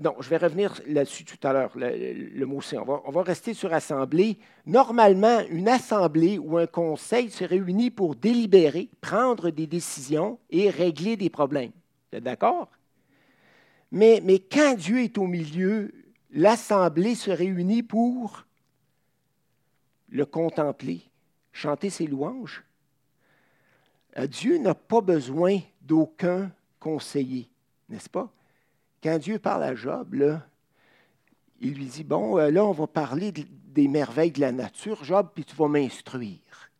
non, 0.00 0.14
je 0.20 0.28
vais 0.28 0.36
revenir 0.36 0.80
là-dessus 0.86 1.24
tout 1.24 1.38
à 1.46 1.52
l'heure, 1.52 1.72
le, 1.74 2.44
mot 2.44 2.60
c'est. 2.60 2.78
On 2.78 3.10
va, 3.10 3.22
rester 3.22 3.54
sur 3.54 3.72
assemblée. 3.72 4.38
Normalement, 4.66 5.40
une 5.50 5.68
assemblée 5.68 6.38
ou 6.38 6.58
un 6.58 6.66
conseil 6.66 7.30
se 7.30 7.44
réunit 7.44 7.90
pour 7.90 8.14
délibérer, 8.14 8.88
prendre 9.00 9.50
des 9.50 9.66
décisions 9.66 10.38
et 10.50 10.70
régler 10.70 11.16
des 11.16 11.30
problèmes. 11.30 11.72
Vous 12.10 12.18
êtes 12.18 12.24
d'accord? 12.24 12.68
Mais, 13.90 14.20
mais 14.24 14.38
quand 14.38 14.76
Dieu 14.76 15.02
est 15.02 15.18
au 15.18 15.26
milieu, 15.26 15.92
l'assemblée 16.30 17.14
se 17.14 17.30
réunit 17.30 17.82
pour 17.82 18.44
le 20.08 20.26
contempler, 20.26 21.02
chanter 21.52 21.90
ses 21.90 22.06
louanges. 22.06 22.64
Euh, 24.18 24.26
Dieu 24.26 24.58
n'a 24.58 24.74
pas 24.74 25.00
besoin 25.00 25.58
d'aucun 25.82 26.50
conseiller, 26.80 27.48
n'est-ce 27.88 28.08
pas? 28.08 28.30
Quand 29.06 29.18
Dieu 29.18 29.38
parle 29.38 29.62
à 29.62 29.76
Job, 29.76 30.16
il 31.60 31.74
lui 31.74 31.84
dit, 31.84 32.02
bon, 32.02 32.38
euh, 32.38 32.50
là, 32.50 32.64
on 32.64 32.72
va 32.72 32.88
parler 32.88 33.30
des 33.30 33.86
merveilles 33.86 34.32
de 34.32 34.40
la 34.40 34.50
nature, 34.50 35.04
Job, 35.04 35.28
puis 35.32 35.44
tu 35.44 35.54
vas 35.54 35.68
m'instruire. 35.68 36.72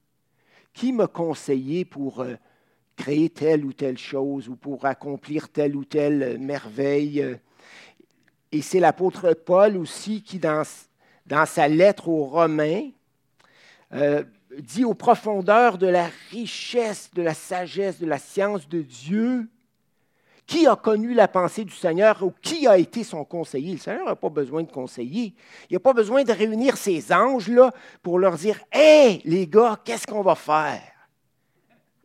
Qui 0.72 0.92
m'a 0.92 1.06
conseillé 1.06 1.84
pour 1.84 2.22
euh, 2.22 2.34
créer 2.96 3.30
telle 3.30 3.64
ou 3.64 3.72
telle 3.72 3.96
chose 3.96 4.48
ou 4.48 4.56
pour 4.56 4.86
accomplir 4.86 5.50
telle 5.50 5.76
ou 5.76 5.84
telle 5.84 6.20
euh, 6.20 6.36
merveille? 6.36 7.38
Et 8.50 8.60
c'est 8.60 8.80
l'apôtre 8.80 9.32
Paul 9.32 9.76
aussi 9.76 10.20
qui, 10.20 10.40
dans, 10.40 10.64
dans, 11.26 11.46
sa 11.46 11.68
lettre 11.68 12.08
aux 12.08 12.24
Romains, 12.24 12.90
dit 14.58 14.84
aux 14.84 14.94
profondeurs 14.94 15.78
de 15.78 15.86
la 15.86 16.10
richesse, 16.32 17.08
de 17.14 17.22
la 17.22 17.34
sagesse, 17.34 18.00
de 18.00 18.06
la 18.06 18.18
science 18.18 18.68
de 18.68 18.82
Dieu, 18.82 19.48
Qui 20.46 20.66
a 20.68 20.76
connu 20.76 21.12
la 21.12 21.26
pensée 21.26 21.64
du 21.64 21.74
Seigneur 21.74 22.22
ou 22.22 22.32
qui 22.40 22.68
a 22.68 22.78
été 22.78 23.02
son 23.02 23.24
conseiller? 23.24 23.72
Le 23.72 23.78
Seigneur 23.78 24.06
n'a 24.06 24.14
pas 24.14 24.28
besoin 24.28 24.62
de 24.62 24.70
conseiller. 24.70 25.34
Il 25.68 25.74
n'a 25.74 25.80
pas 25.80 25.92
besoin 25.92 26.22
de 26.22 26.32
réunir 26.32 26.76
ces 26.76 27.12
anges-là 27.12 27.72
pour 28.02 28.18
leur 28.18 28.36
dire 28.36 28.60
Hé, 28.72 29.20
les 29.24 29.48
gars, 29.48 29.80
qu'est-ce 29.84 30.06
qu'on 30.06 30.22
va 30.22 30.36
faire? 30.36 30.82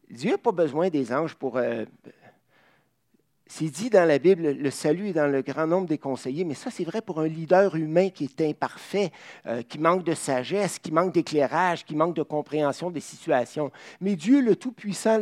Dieu 0.10 0.32
n'a 0.32 0.38
pas 0.40 0.52
besoin 0.52 0.90
des 0.90 1.14
anges 1.14 1.36
pour. 1.36 1.58
Euh, 1.58 1.86
c'est 3.46 3.66
dit 3.66 3.90
dans 3.90 4.08
la 4.08 4.18
Bible, 4.18 4.44
le 4.44 4.72
salut 4.72 5.10
est 5.10 5.14
dans 5.14 5.28
le 5.28 5.42
grand 5.42 5.68
nombre 5.68 5.86
des 5.86 5.98
conseillers, 5.98 6.46
mais 6.46 6.54
ça 6.54 6.72
c'est 6.72 6.86
vrai 6.86 7.02
pour 7.02 7.20
un 7.20 7.28
leader 7.28 7.76
humain 7.76 8.10
qui 8.10 8.24
est 8.24 8.42
imparfait, 8.42 9.12
euh, 9.46 9.62
qui 9.62 9.78
manque 9.78 10.06
de 10.06 10.14
sagesse, 10.14 10.80
qui 10.80 10.92
manque 10.94 11.14
d'éclairage, 11.14 11.84
qui 11.84 11.94
manque 11.94 12.16
de 12.16 12.24
compréhension 12.24 12.90
des 12.90 13.02
situations. 13.02 13.70
Mais 14.00 14.16
Dieu, 14.16 14.40
le 14.40 14.56
Tout-Puissant, 14.56 15.20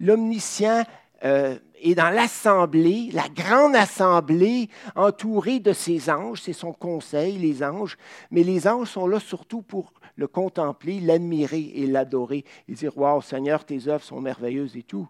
l'Omniscient, 0.00 0.82
euh, 1.24 1.56
est 1.84 1.94
dans 1.94 2.10
l'assemblée, 2.10 3.10
la 3.12 3.28
grande 3.28 3.76
assemblée, 3.76 4.68
entourée 4.96 5.60
de 5.60 5.72
ses 5.72 6.10
anges, 6.10 6.40
c'est 6.42 6.52
son 6.52 6.72
conseil, 6.72 7.38
les 7.38 7.62
anges, 7.62 7.96
mais 8.30 8.42
les 8.42 8.66
anges 8.66 8.90
sont 8.90 9.06
là 9.06 9.20
surtout 9.20 9.62
pour 9.62 9.92
le 10.16 10.26
contempler, 10.26 10.98
l'admirer 11.00 11.72
et 11.74 11.86
l'adorer. 11.86 12.44
Et 12.68 12.72
dire, 12.72 12.96
Waouh, 12.96 13.20
Seigneur, 13.20 13.64
tes 13.64 13.88
œuvres 13.88 14.04
sont 14.04 14.20
merveilleuses 14.20 14.76
et 14.76 14.82
tout 14.82 15.08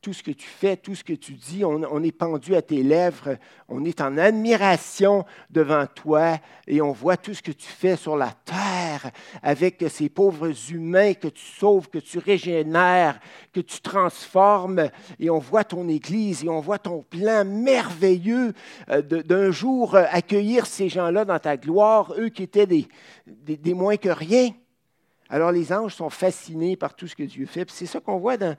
tout 0.00 0.12
ce 0.12 0.22
que 0.22 0.30
tu 0.30 0.46
fais, 0.46 0.76
tout 0.76 0.94
ce 0.94 1.04
que 1.04 1.12
tu 1.12 1.32
dis, 1.32 1.64
on, 1.64 2.02
est 2.02 2.12
pendu 2.12 2.54
à 2.54 2.62
tes 2.62 2.82
lèvres, 2.82 3.36
on 3.68 3.84
est 3.84 4.00
en 4.00 4.16
admiration 4.16 5.24
devant 5.50 5.86
toi 5.86 6.38
et 6.66 6.80
on 6.80 6.92
voit 6.92 7.16
tout 7.16 7.34
ce 7.34 7.42
que 7.42 7.52
tu 7.52 7.66
fais 7.66 7.96
sur 7.96 8.16
la 8.16 8.32
terre 8.44 9.10
avec 9.42 9.84
ces 9.90 10.08
pauvres 10.08 10.52
humains 10.70 11.14
que 11.14 11.28
tu 11.28 11.44
sauves, 11.44 11.88
que 11.88 11.98
tu 11.98 12.18
régénères, 12.18 13.20
que 13.52 13.60
tu 13.60 13.80
transformes 13.80 14.88
et 15.18 15.28
on 15.28 15.38
voit 15.38 15.64
ton 15.64 15.88
Église 15.88 16.44
et 16.44 16.48
on 16.48 16.60
voit 16.60 16.78
ton 16.78 17.02
plan 17.02 17.44
merveilleux 17.44 18.54
euh, 18.88 19.02
d'un 19.02 19.50
jour 19.50 19.94
euh, 19.94 20.04
accueillir 20.10 20.66
ces 20.66 20.88
gens-là 20.88 21.24
dans 21.24 21.38
ta 21.38 21.56
gloire, 21.56 22.14
eux 22.16 22.28
qui 22.28 22.42
étaient 22.42 22.66
des 22.66 23.74
moins 23.74 23.96
que 23.96 24.08
rien. 24.08 24.50
Alors 25.32 25.52
les 25.52 25.72
anges 25.72 25.94
sont 25.94 26.10
fascinés 26.10 26.76
par 26.76 26.94
tout 26.94 27.06
ce 27.06 27.14
que 27.14 27.22
Dieu 27.22 27.46
fait. 27.46 27.70
C'est 27.70 27.86
ça 27.86 28.00
qu'on 28.00 28.18
voit 28.18 28.36
dans, 28.36 28.56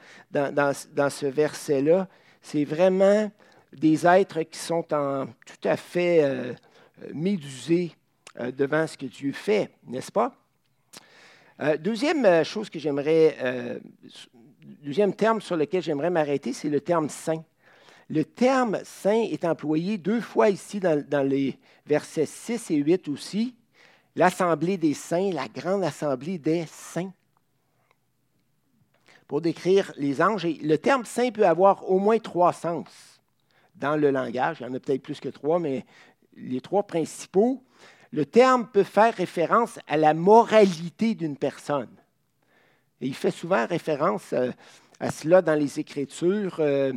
ce 0.74 1.26
verset-là. 1.26 2.08
C'est 2.42 2.64
vraiment 2.64 3.30
des 3.74 4.08
êtres 4.08 4.44
qui 4.44 4.58
sont 4.58 4.86
en, 4.94 5.26
tout 5.46 5.68
à 5.68 5.76
fait 5.76 6.24
euh, 6.24 6.54
médusés 7.14 7.92
euh, 8.40 8.52
devant 8.52 8.88
ce 8.88 8.98
que 8.98 9.06
Dieu 9.06 9.34
fait, 9.34 9.70
n'est-ce 9.86 10.12
pas? 10.12 10.34
Euh, 11.60 11.76
deuxième 11.78 12.44
chose 12.46 12.70
que 12.70 12.80
j'aimerais, 12.80 13.38
deuxième 14.82 15.14
terme 15.14 15.42
sur 15.42 15.58
lequel 15.58 15.84
j'aimerais 15.84 16.10
m'arrêter, 16.10 16.54
c'est 16.54 16.70
le 16.70 16.80
terme 16.80 17.10
saint. 17.10 17.44
Le 18.10 18.24
terme 18.24 18.80
saint 18.84 19.24
est 19.30 19.44
employé 19.46 19.98
deux 19.98 20.22
fois 20.22 20.50
ici 20.50 20.80
dans, 20.80 21.04
dans 21.06 21.24
les 21.28 21.60
versets 21.86 22.26
6 22.26 22.72
et 22.72 22.76
8 22.76 23.10
aussi 23.10 23.56
l'assemblée 24.16 24.78
des 24.78 24.94
saints, 24.94 25.32
la 25.32 25.48
grande 25.48 25.84
assemblée 25.84 26.38
des 26.38 26.66
saints. 26.68 27.12
Pour 29.28 29.42
décrire 29.42 29.94
les 29.98 30.22
anges, 30.22 30.46
le 30.46 30.76
terme 30.78 31.06
saint 31.06 31.32
peut 31.32 31.48
avoir 31.48 31.90
au 31.90 32.00
moins 32.00 32.20
trois 32.20 32.52
sens 32.52 33.22
dans 33.76 33.96
le 33.96 34.12
langage. 34.12 34.58
Il 34.60 34.64
y 34.64 34.70
en 34.70 34.74
a 34.74 34.80
peut-être 34.80 35.02
plus 35.02 35.20
que 35.20 35.30
trois, 35.30 35.60
mais 35.60 35.86
les 36.36 36.62
trois 36.62 36.84
principaux. 36.84 37.64
Le 38.12 38.26
terme 38.26 38.68
peut 38.68 38.84
faire 38.84 39.16
référence 39.16 39.80
à 39.88 39.96
la 39.96 40.14
moralité 40.14 41.16
d'une 41.16 41.38
personne. 41.38 41.90
Et 43.00 43.08
il 43.08 43.16
fait 43.16 43.32
souvent 43.32 43.66
référence 43.66 44.34
euh, 44.34 44.52
à, 45.00 45.12
cela 45.12 45.42
dans 45.42 45.56
les 45.56 45.80
Écritures. 45.80 46.58
Euh, 46.60 46.92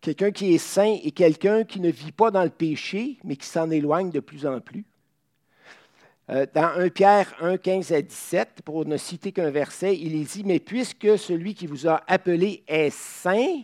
quelqu'un 0.00 0.32
qui 0.32 0.52
est 0.52 0.58
saint 0.58 0.98
est 1.02 1.12
quelqu'un 1.12 1.62
qui 1.64 1.80
ne 1.80 1.90
vit 1.90 2.12
pas 2.12 2.30
dans 2.30 2.42
le 2.42 2.50
péché, 2.50 3.18
mais 3.22 3.36
qui 3.36 3.46
s'en 3.46 3.70
éloigne 3.70 4.10
de 4.10 4.20
plus 4.20 4.46
en 4.46 4.60
plus. 4.60 4.84
Euh, 6.30 6.46
dans 6.54 6.78
1 6.78 6.90
Pierre 6.90 7.34
1, 7.40 7.56
15 7.56 7.92
à 7.92 8.02
17, 8.02 8.62
pour 8.64 8.86
ne 8.86 8.96
citer 8.96 9.32
qu'un 9.32 9.50
verset, 9.50 9.96
il 9.96 10.14
est 10.14 10.32
dit, 10.32 10.44
mais 10.44 10.60
puisque 10.60 11.18
celui 11.18 11.54
qui 11.54 11.66
vous 11.66 11.88
a 11.88 12.02
appelé 12.06 12.62
est 12.68 12.90
saint, 12.90 13.62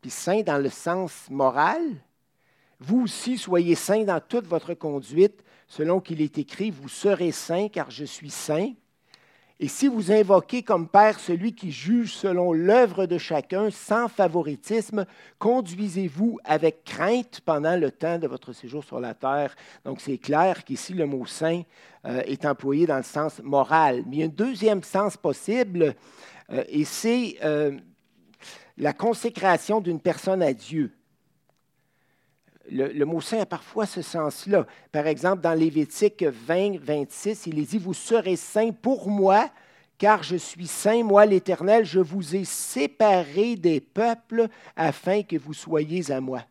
puis 0.00 0.10
saint 0.10 0.40
dans 0.40 0.56
le 0.56 0.70
sens 0.70 1.26
moral, 1.28 1.82
vous 2.80 3.02
aussi 3.02 3.36
soyez 3.36 3.74
saints 3.74 4.04
dans 4.04 4.20
toute 4.20 4.46
votre 4.46 4.72
conduite, 4.72 5.44
selon 5.68 6.00
qu'il 6.00 6.22
est 6.22 6.38
écrit, 6.38 6.70
vous 6.70 6.88
serez 6.88 7.30
saints 7.30 7.68
car 7.68 7.90
je 7.90 8.06
suis 8.06 8.30
saint. 8.30 8.72
Et 9.58 9.68
si 9.68 9.88
vous 9.88 10.12
invoquez 10.12 10.62
comme 10.62 10.86
Père 10.86 11.18
celui 11.18 11.54
qui 11.54 11.72
juge 11.72 12.12
selon 12.12 12.52
l'œuvre 12.52 13.06
de 13.06 13.16
chacun, 13.16 13.70
sans 13.70 14.06
favoritisme, 14.06 15.06
conduisez-vous 15.38 16.38
avec 16.44 16.84
crainte 16.84 17.40
pendant 17.40 17.74
le 17.80 17.90
temps 17.90 18.18
de 18.18 18.26
votre 18.26 18.52
séjour 18.52 18.84
sur 18.84 19.00
la 19.00 19.14
terre. 19.14 19.56
Donc 19.86 20.02
c'est 20.02 20.18
clair 20.18 20.62
qu'ici 20.62 20.92
le 20.92 21.06
mot 21.06 21.24
saint 21.24 21.62
euh, 22.04 22.20
est 22.26 22.44
employé 22.44 22.86
dans 22.86 22.98
le 22.98 23.02
sens 23.02 23.40
moral. 23.42 24.04
Mais 24.06 24.16
il 24.16 24.18
y 24.18 24.22
a 24.22 24.26
un 24.26 24.28
deuxième 24.28 24.82
sens 24.82 25.16
possible, 25.16 25.94
euh, 26.52 26.62
et 26.68 26.84
c'est 26.84 27.38
euh, 27.42 27.78
la 28.76 28.92
consécration 28.92 29.80
d'une 29.80 30.00
personne 30.00 30.42
à 30.42 30.52
Dieu 30.52 30.92
le, 32.70 33.04
mot 33.04 33.20
saint 33.20 33.40
a 33.40 33.46
parfois 33.46 33.86
ce 33.86 34.02
sens-là. 34.02 34.66
Par 34.92 35.06
exemple, 35.06 35.42
dans 35.42 35.54
Lévitique 35.54 36.22
20, 36.22 36.78
26, 36.78 37.46
il 37.46 37.58
est 37.58 37.70
dit, 37.70 37.78
Vous 37.78 37.94
serez 37.94 38.36
saints 38.36 38.72
pour 38.72 39.08
moi, 39.08 39.50
car 39.98 40.22
je 40.22 40.36
suis 40.36 40.66
saint, 40.66 41.02
moi 41.02 41.26
l'Éternel, 41.26 41.84
je 41.84 42.00
vous 42.00 42.36
ai 42.36 42.44
séparés 42.44 43.56
des 43.56 43.80
peuples 43.80 44.48
afin 44.74 45.22
que 45.22 45.36
vous 45.36 45.54
soyez 45.54 46.10
à 46.10 46.20
moi. 46.20 46.42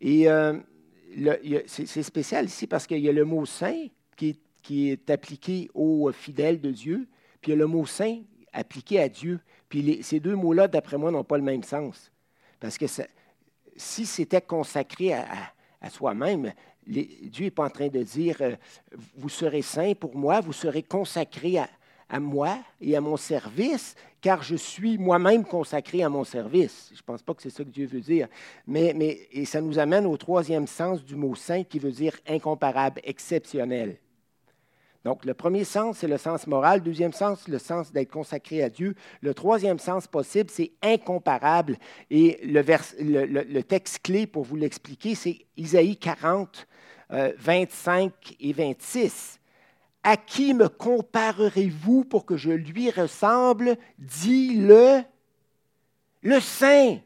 Et 0.00 0.28
euh, 0.28 0.58
c'est 1.66 2.02
spécial 2.02 2.46
ici 2.46 2.66
parce 2.66 2.86
qu'il 2.86 3.00
y 3.00 3.08
a 3.08 3.12
le 3.12 3.24
mot 3.24 3.44
saint 3.46 3.86
qui 4.16 4.38
qui 4.68 4.90
est 4.90 5.08
appliqué 5.08 5.70
aux 5.72 6.12
fidèles 6.12 6.60
de 6.60 6.70
Dieu, 6.70 7.08
puis 7.40 7.52
il 7.52 7.54
y 7.54 7.56
a 7.56 7.58
le 7.58 7.66
mot 7.66 7.86
saint 7.86 8.20
appliqué 8.52 9.00
à 9.00 9.08
Dieu. 9.08 9.40
Puis 9.68 10.02
ces 10.02 10.20
deux 10.20 10.34
mots-là, 10.34 10.68
d'après 10.68 10.96
moi, 10.96 11.10
n'ont 11.10 11.24
pas 11.24 11.36
le 11.36 11.44
même 11.44 11.62
sens. 11.62 12.10
Parce 12.60 12.78
que 12.78 12.86
si 13.76 14.06
c'était 14.06 14.40
consacré 14.40 15.12
à, 15.12 15.90
soi-même, 15.90 16.52
Dieu 16.86 17.44
n'est 17.44 17.50
pas 17.50 17.66
en 17.66 17.70
train 17.70 17.88
de 17.88 18.02
dire, 18.02 18.38
euh, 18.40 18.56
vous 19.16 19.28
serez 19.28 19.62
saint 19.62 19.94
pour 19.94 20.16
moi, 20.16 20.40
vous 20.40 20.54
serez 20.54 20.82
consacré 20.82 21.58
à, 21.58 21.68
moi 22.18 22.58
et 22.80 22.96
à 22.96 23.00
mon 23.02 23.18
service, 23.18 23.94
car 24.22 24.42
je 24.42 24.56
suis 24.56 24.96
moi-même 24.96 25.44
consacré 25.44 26.02
à 26.02 26.08
mon 26.08 26.24
service. 26.24 26.88
Je 26.92 27.00
ne 27.00 27.04
pense 27.04 27.22
pas 27.22 27.34
que 27.34 27.42
c'est 27.42 27.50
ça 27.50 27.62
que 27.62 27.68
Dieu 27.68 27.86
veut 27.86 28.00
dire. 28.00 28.26
Mais, 28.66 28.94
mais, 28.96 29.28
et 29.30 29.44
ça 29.44 29.60
nous 29.60 29.78
amène 29.78 30.06
au 30.06 30.16
troisième 30.16 30.66
sens 30.66 31.04
du 31.04 31.14
mot 31.14 31.34
saint 31.34 31.62
qui 31.62 31.78
veut 31.78 31.92
dire 31.92 32.16
incomparable, 32.26 33.02
exceptionnel. 33.04 33.98
Donc, 35.08 35.24
le 35.24 35.32
premier 35.32 35.64
sens, 35.64 35.96
c'est 35.96 36.06
le 36.06 36.18
sens 36.18 36.46
moral. 36.46 36.82
Deuxième 36.82 37.14
sens, 37.14 37.48
le 37.48 37.56
sens 37.56 37.92
d'être 37.92 38.10
consacré 38.10 38.62
à 38.62 38.68
Dieu. 38.68 38.94
Le 39.22 39.32
troisième 39.32 39.78
sens 39.78 40.06
possible, 40.06 40.50
c'est 40.50 40.72
incomparable. 40.82 41.78
Et 42.10 42.38
le, 42.42 43.62
texte 43.62 44.00
clé 44.02 44.26
pour 44.26 44.44
vous 44.44 44.56
l'expliquer, 44.56 45.14
c'est 45.14 45.46
Isaïe 45.56 45.96
40, 45.96 46.68
25 47.08 48.12
euh, 48.12 48.34
et 48.38 48.52
26. 48.52 49.40
À 50.02 50.18
qui 50.18 50.52
me 50.52 50.68
comparerez-vous 50.68 52.04
pour 52.04 52.26
que 52.26 52.36
je 52.36 52.50
lui 52.50 52.90
ressemble 52.90 53.78
dit 53.98 54.56
le, 54.56 55.00
le 56.20 56.38
Saint 56.38 56.98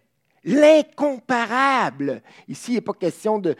l'incomparable. 0.44 2.22
Ici, 2.48 2.72
il 2.72 2.74
n'est 2.76 2.80
pas 2.80 2.92
question 2.94 3.38
de, 3.38 3.54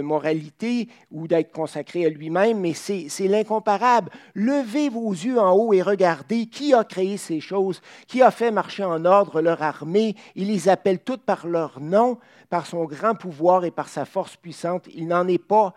moralité 0.00 0.88
ou 1.10 1.28
d'être 1.28 1.52
consacré 1.52 2.06
à 2.06 2.08
lui-même, 2.08 2.60
mais 2.60 2.74
c'est 2.74 3.28
l'incomparable. 3.28 4.10
Levez 4.34 4.88
vos 4.88 5.12
yeux 5.12 5.38
en 5.38 5.52
haut 5.52 5.72
et 5.72 5.82
regardez 5.82 6.46
qui 6.46 6.74
a 6.74 6.84
créé 6.84 7.16
ces 7.16 7.40
choses, 7.40 7.80
qui 8.06 8.22
a 8.22 8.30
fait 8.30 8.50
marcher 8.50 8.84
en 8.84 9.04
ordre 9.04 9.40
leur 9.40 9.62
armée. 9.62 10.16
Il 10.34 10.48
les 10.48 10.68
appelle 10.68 11.00
toutes 11.00 11.22
par 11.22 11.46
leur 11.46 11.80
nom, 11.80 12.18
par 12.48 12.66
son 12.66 12.84
grand 12.84 13.14
pouvoir 13.14 13.64
et 13.64 13.70
par 13.70 13.88
sa 13.88 14.04
force 14.04 14.36
puissante. 14.36 14.88
Il 14.94 15.08
n'en 15.08 15.28
est 15.28 15.38
pas 15.38 15.74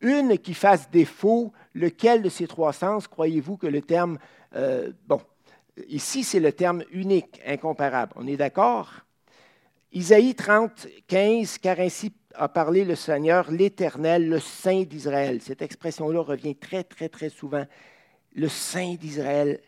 une 0.00 0.38
qui 0.38 0.54
fasse 0.54 0.90
défaut. 0.90 1.52
Lequel 1.74 2.22
de 2.22 2.28
ces 2.28 2.46
trois 2.46 2.72
sens 2.72 3.08
croyez-vous 3.08 3.56
que 3.56 3.66
le 3.66 3.82
terme... 3.82 4.18
Euh, 4.54 4.92
bon, 5.08 5.20
ici, 5.88 6.22
c'est 6.22 6.38
le 6.38 6.52
terme 6.52 6.84
unique, 6.92 7.40
incomparable. 7.44 8.12
On 8.14 8.28
est 8.28 8.36
d'accord? 8.36 9.03
Isaïe 9.94 10.34
30, 10.34 10.88
15, 11.06 11.58
car 11.58 11.78
ainsi 11.78 12.12
a 12.34 12.48
parlé 12.48 12.84
le 12.84 12.96
Seigneur, 12.96 13.48
l'Éternel, 13.52 14.28
le 14.28 14.40
Saint 14.40 14.82
d'Israël. 14.82 15.40
Cette 15.40 15.62
expression-là 15.62 16.20
revient 16.20 16.56
très, 16.56 16.82
très, 16.82 17.08
très 17.08 17.28
souvent. 17.28 17.64
Le 18.34 18.48
Saint 18.48 18.96
d'Israël, 18.96 19.60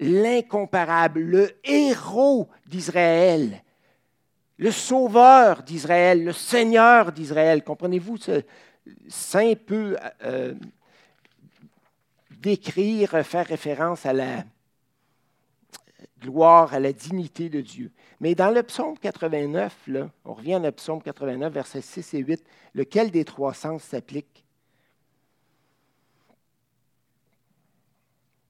l'incomparable, 0.00 1.20
le 1.20 1.50
héros 1.64 2.48
d'Israël, 2.66 3.62
le 4.56 4.70
Sauveur 4.70 5.62
d'Israël, 5.62 6.24
le 6.24 6.32
Seigneur 6.32 7.12
d'Israël. 7.12 7.62
Comprenez-vous, 7.62 8.16
ce 8.16 8.40
Saint 9.08 9.52
peut 9.54 9.98
euh, 10.24 10.54
décrire, 12.30 13.10
faire 13.22 13.46
référence 13.46 14.06
à 14.06 14.14
la, 14.14 14.44
gloire 16.24 16.72
à 16.72 16.80
la 16.80 16.92
dignité 16.92 17.48
de 17.48 17.60
Dieu. 17.60 17.90
Mais 18.20 18.34
dans 18.34 18.50
le 18.50 18.62
psaume 18.62 18.98
89, 18.98 19.76
là, 19.88 20.10
on 20.24 20.34
revient 20.34 20.60
le 20.62 20.72
psaume 20.72 21.02
89, 21.02 21.52
versets 21.52 21.82
6 21.82 22.14
et 22.14 22.18
8, 22.18 22.44
lequel 22.74 23.10
des 23.10 23.24
trois 23.24 23.54
sens 23.54 23.82
s'applique? 23.82 24.44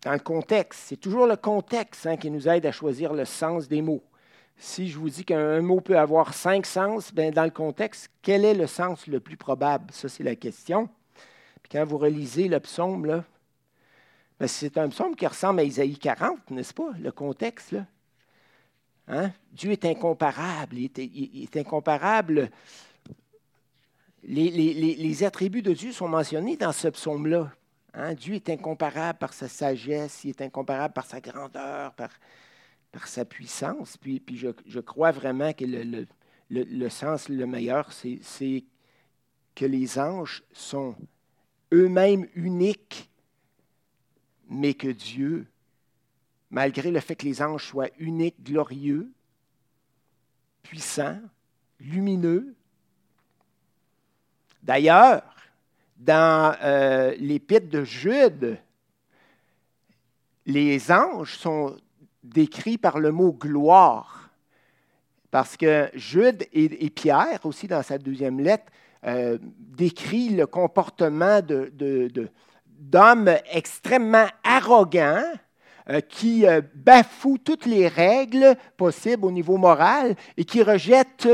Dans 0.02 0.12
le 0.12 0.18
contexte, 0.18 0.82
c'est 0.86 0.96
toujours 0.96 1.26
le 1.26 1.36
contexte 1.36 2.06
hein, 2.06 2.16
qui 2.16 2.30
nous 2.30 2.46
aide 2.48 2.66
à 2.66 2.72
choisir 2.72 3.12
le 3.12 3.24
sens 3.24 3.68
des 3.68 3.82
mots. 3.82 4.04
Si 4.56 4.88
je 4.88 4.98
vous 4.98 5.08
dis 5.08 5.24
qu'un 5.24 5.60
mot 5.60 5.80
peut 5.80 5.98
avoir 5.98 6.34
cinq 6.34 6.66
sens, 6.66 7.12
bien, 7.12 7.30
dans 7.30 7.44
le 7.44 7.50
contexte, 7.50 8.10
quel 8.22 8.44
est 8.44 8.54
le 8.54 8.66
sens 8.66 9.06
le 9.06 9.18
plus 9.18 9.36
probable? 9.36 9.86
Ça, 9.92 10.08
c'est 10.08 10.22
la 10.22 10.36
question. 10.36 10.88
Puis 11.62 11.70
quand 11.72 11.84
vous 11.84 11.98
relisez 11.98 12.48
le 12.48 12.60
psaume, 12.60 13.06
là, 13.06 13.24
c'est 14.46 14.78
un 14.78 14.88
psaume 14.88 15.14
qui 15.14 15.26
ressemble 15.26 15.60
à 15.60 15.64
Isaïe 15.64 15.96
40, 15.96 16.50
n'est-ce 16.50 16.74
pas, 16.74 16.90
le 16.98 17.12
contexte? 17.12 17.72
Là? 17.72 17.86
Hein? 19.08 19.32
Dieu 19.52 19.72
est 19.72 19.84
incomparable. 19.84 20.76
Il 20.78 21.42
est, 21.42 21.56
incomparable. 21.56 22.50
Les, 24.22 25.24
attributs 25.24 25.62
de 25.62 25.72
Dieu 25.72 25.92
sont 25.92 26.08
mentionnés 26.08 26.56
dans 26.56 26.72
ce 26.72 26.88
psaume-là. 26.88 27.50
Hein? 27.92 28.14
Dieu 28.14 28.34
est 28.34 28.50
incomparable 28.50 29.18
par 29.18 29.32
sa 29.32 29.48
sagesse, 29.48 30.24
il 30.24 30.30
est 30.30 30.42
incomparable 30.42 30.94
par 30.94 31.06
sa 31.06 31.20
grandeur, 31.20 31.92
par, 31.94 32.10
sa 33.06 33.24
puissance. 33.24 33.96
Puis, 33.96 34.22
je, 34.32 34.80
crois 34.80 35.10
vraiment 35.10 35.52
que 35.52 35.64
le 36.50 36.88
sens 36.88 37.28
le 37.28 37.46
meilleur, 37.46 37.92
c'est 37.92 38.64
que 39.54 39.64
les 39.64 39.98
anges 39.98 40.42
sont 40.52 40.96
eux-mêmes 41.72 42.26
uniques, 42.34 43.10
mais 44.48 44.74
que 44.74 44.88
Dieu, 44.88 45.46
malgré 46.50 46.90
le 46.90 47.00
fait 47.00 47.16
que 47.16 47.24
les 47.24 47.42
anges 47.42 47.66
soient 47.66 47.90
uniques, 47.98 48.42
glorieux, 48.42 49.10
puissants, 50.62 51.20
lumineux, 51.80 52.54
d'ailleurs, 54.62 55.22
dans 55.96 56.56
euh, 56.62 57.14
l'épître 57.18 57.68
de 57.68 57.84
Jude, 57.84 58.58
les 60.46 60.90
anges 60.90 61.36
sont 61.36 61.76
décrits 62.22 62.78
par 62.78 62.98
le 62.98 63.12
mot 63.12 63.32
gloire. 63.32 64.30
Parce 65.30 65.56
que 65.56 65.90
Jude 65.94 66.46
et, 66.52 66.90
Pierre, 66.90 67.44
aussi 67.44 67.66
dans 67.66 67.82
sa 67.82 67.98
deuxième 67.98 68.40
lettre, 68.40 68.70
euh, 69.04 69.38
décrit 69.58 70.30
le 70.30 70.46
comportement 70.46 71.40
d'hommes 72.78 73.36
extrêmement 73.50 74.26
arrogants 74.42 75.24
euh, 75.90 76.00
qui 76.00 76.44
bafouent 76.74 77.38
toutes 77.38 77.66
les 77.66 77.88
règles 77.88 78.56
possibles 78.76 79.26
au 79.26 79.30
niveau 79.30 79.56
moral 79.56 80.16
et 80.36 80.44
qui 80.44 80.62
rejettent 80.62 81.28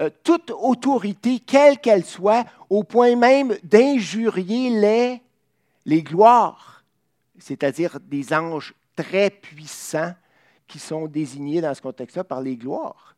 euh, 0.00 0.08
toute 0.24 0.50
autorité, 0.50 1.40
quelle 1.40 1.78
qu'elle 1.78 2.04
soit, 2.04 2.46
au 2.70 2.84
point 2.84 3.16
même 3.16 3.56
d'injurier 3.62 4.70
les, 4.70 5.22
les 5.84 6.02
gloires, 6.02 6.84
c'est-à-dire 7.38 7.98
des 8.00 8.32
anges 8.32 8.74
très 8.96 9.28
puissants 9.28 10.14
qui 10.66 10.78
sont 10.78 11.06
désignés 11.06 11.60
dans 11.60 11.74
ce 11.74 11.82
contexte-là 11.82 12.24
par 12.24 12.40
les 12.40 12.56
gloires. 12.56 13.14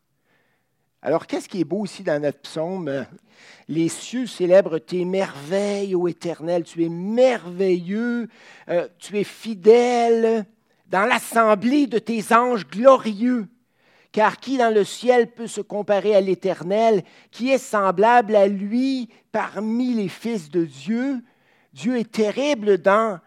Alors, 1.04 1.26
qu'est-ce 1.26 1.48
qui 1.48 1.60
est 1.60 1.64
beau 1.64 1.80
aussi 1.80 2.04
dans 2.04 2.22
notre 2.22 2.38
psaume? 2.38 3.06
Les 3.68 3.88
cieux 3.88 4.26
célèbrent 4.26 4.78
tes 4.78 5.04
merveilles, 5.04 5.96
ô 5.96 6.06
Éternel. 6.06 6.62
Tu 6.62 6.84
es 6.84 6.88
merveilleux, 6.88 8.28
euh, 8.68 8.86
tu 8.98 9.18
es 9.18 9.24
fidèle 9.24 10.46
dans 10.86 11.04
l'assemblée 11.04 11.88
de 11.88 11.98
tes 11.98 12.32
anges 12.32 12.68
glorieux. 12.68 13.48
Car 14.12 14.36
qui 14.36 14.58
dans 14.58 14.72
le 14.72 14.84
ciel 14.84 15.32
peut 15.32 15.48
se 15.48 15.60
comparer 15.60 16.14
à 16.14 16.20
l'Éternel, 16.20 17.02
qui 17.32 17.50
est 17.50 17.58
semblable 17.58 18.36
à 18.36 18.46
lui 18.46 19.08
parmi 19.32 19.94
les 19.94 20.08
fils 20.08 20.50
de 20.50 20.64
Dieu? 20.64 21.24
Dieu 21.72 21.96
est 21.96 22.12
terrible 22.12 22.78
dans 22.78 23.18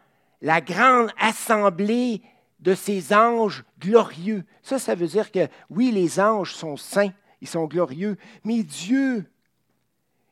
la 0.41 0.61
grande 0.61 1.09
assemblée 1.19 2.21
de 2.59 2.73
ses 2.73 3.13
anges 3.13 3.65
glorieux. 3.79 4.45
Ça, 4.61 4.79
ça 4.79 4.95
veut 4.95 5.07
dire 5.07 5.31
que 5.31 5.47
oui, 5.69 5.91
les 5.91 6.21
anges 6.21 6.53
sont 6.53 6.77
saints, 6.77 7.11
ils 7.45 7.49
sont 7.49 7.65
glorieux, 7.65 8.17
mais 8.43 8.63
Dieu 8.63 9.23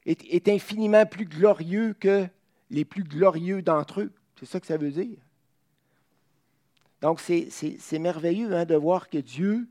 est, 0.07 0.47
infiniment 0.49 1.05
plus 1.05 1.25
glorieux 1.25 1.93
que 1.99 2.27
les 2.71 2.85
plus 2.85 3.03
glorieux 3.03 3.61
d'entre 3.61 4.01
eux. 4.01 4.11
C'est 4.39 4.47
ça 4.47 4.59
que 4.59 4.65
ça 4.65 4.77
veut 4.77 4.89
dire. 4.89 5.19
Donc, 7.01 7.19
c'est 7.19 7.99
merveilleux 7.99 8.51
hein, 8.55 8.65
de 8.65 8.73
voir 8.73 9.09
que 9.09 9.19
Dieu 9.19 9.67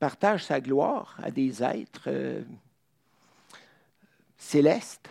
partage 0.00 0.44
sa 0.44 0.60
gloire 0.60 1.16
à 1.22 1.30
des 1.30 1.62
êtres 1.62 2.08
euh, 2.08 2.42
célestes. 4.36 5.08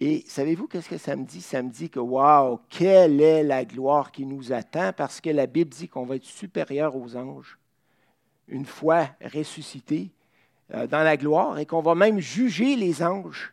Et 0.00 0.24
savez-vous 0.26 0.66
qu'est-ce 0.66 0.88
que 0.88 0.98
ça 0.98 1.14
me 1.14 1.26
dit? 1.26 1.42
Ça 1.42 1.62
me 1.62 1.70
dit 1.70 1.90
que, 1.90 2.00
waouh, 2.00 2.58
quelle 2.70 3.20
est 3.20 3.42
la 3.42 3.66
gloire 3.66 4.12
qui 4.12 4.24
nous 4.24 4.50
attend 4.50 4.94
parce 4.94 5.20
que 5.20 5.28
la 5.28 5.46
Bible 5.46 5.70
dit 5.70 5.88
qu'on 5.88 6.06
va 6.06 6.16
être 6.16 6.24
supérieur 6.24 6.96
aux 6.96 7.16
anges 7.16 7.58
une 8.48 8.66
fois 8.66 9.08
ressuscités 9.20 10.10
euh, 10.74 10.86
dans 10.86 11.02
la 11.02 11.16
gloire 11.16 11.58
et 11.58 11.66
qu'on 11.66 11.82
va 11.82 11.94
même 11.94 12.18
juger 12.18 12.76
les 12.76 13.02
anges 13.02 13.52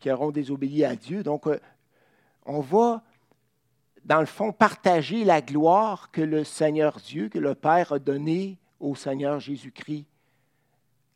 qui 0.00 0.10
auront 0.10 0.30
désobéi 0.30 0.84
à 0.84 0.96
Dieu. 0.96 1.22
Donc, 1.22 1.46
euh, 1.46 1.58
on 2.46 2.60
va 2.60 3.02
dans 4.04 4.20
le 4.20 4.26
fond, 4.26 4.52
partager 4.52 5.24
la 5.24 5.40
gloire 5.40 6.10
que 6.10 6.20
le 6.20 6.44
Seigneur 6.44 6.98
Dieu, 6.98 7.28
que 7.28 7.38
le 7.38 7.54
Père 7.54 7.92
a 7.92 7.98
donnée 7.98 8.58
au 8.78 8.94
Seigneur 8.94 9.40
Jésus-Christ 9.40 10.06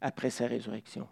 après 0.01 0.31
sa 0.31 0.47
résurrection. 0.47 1.07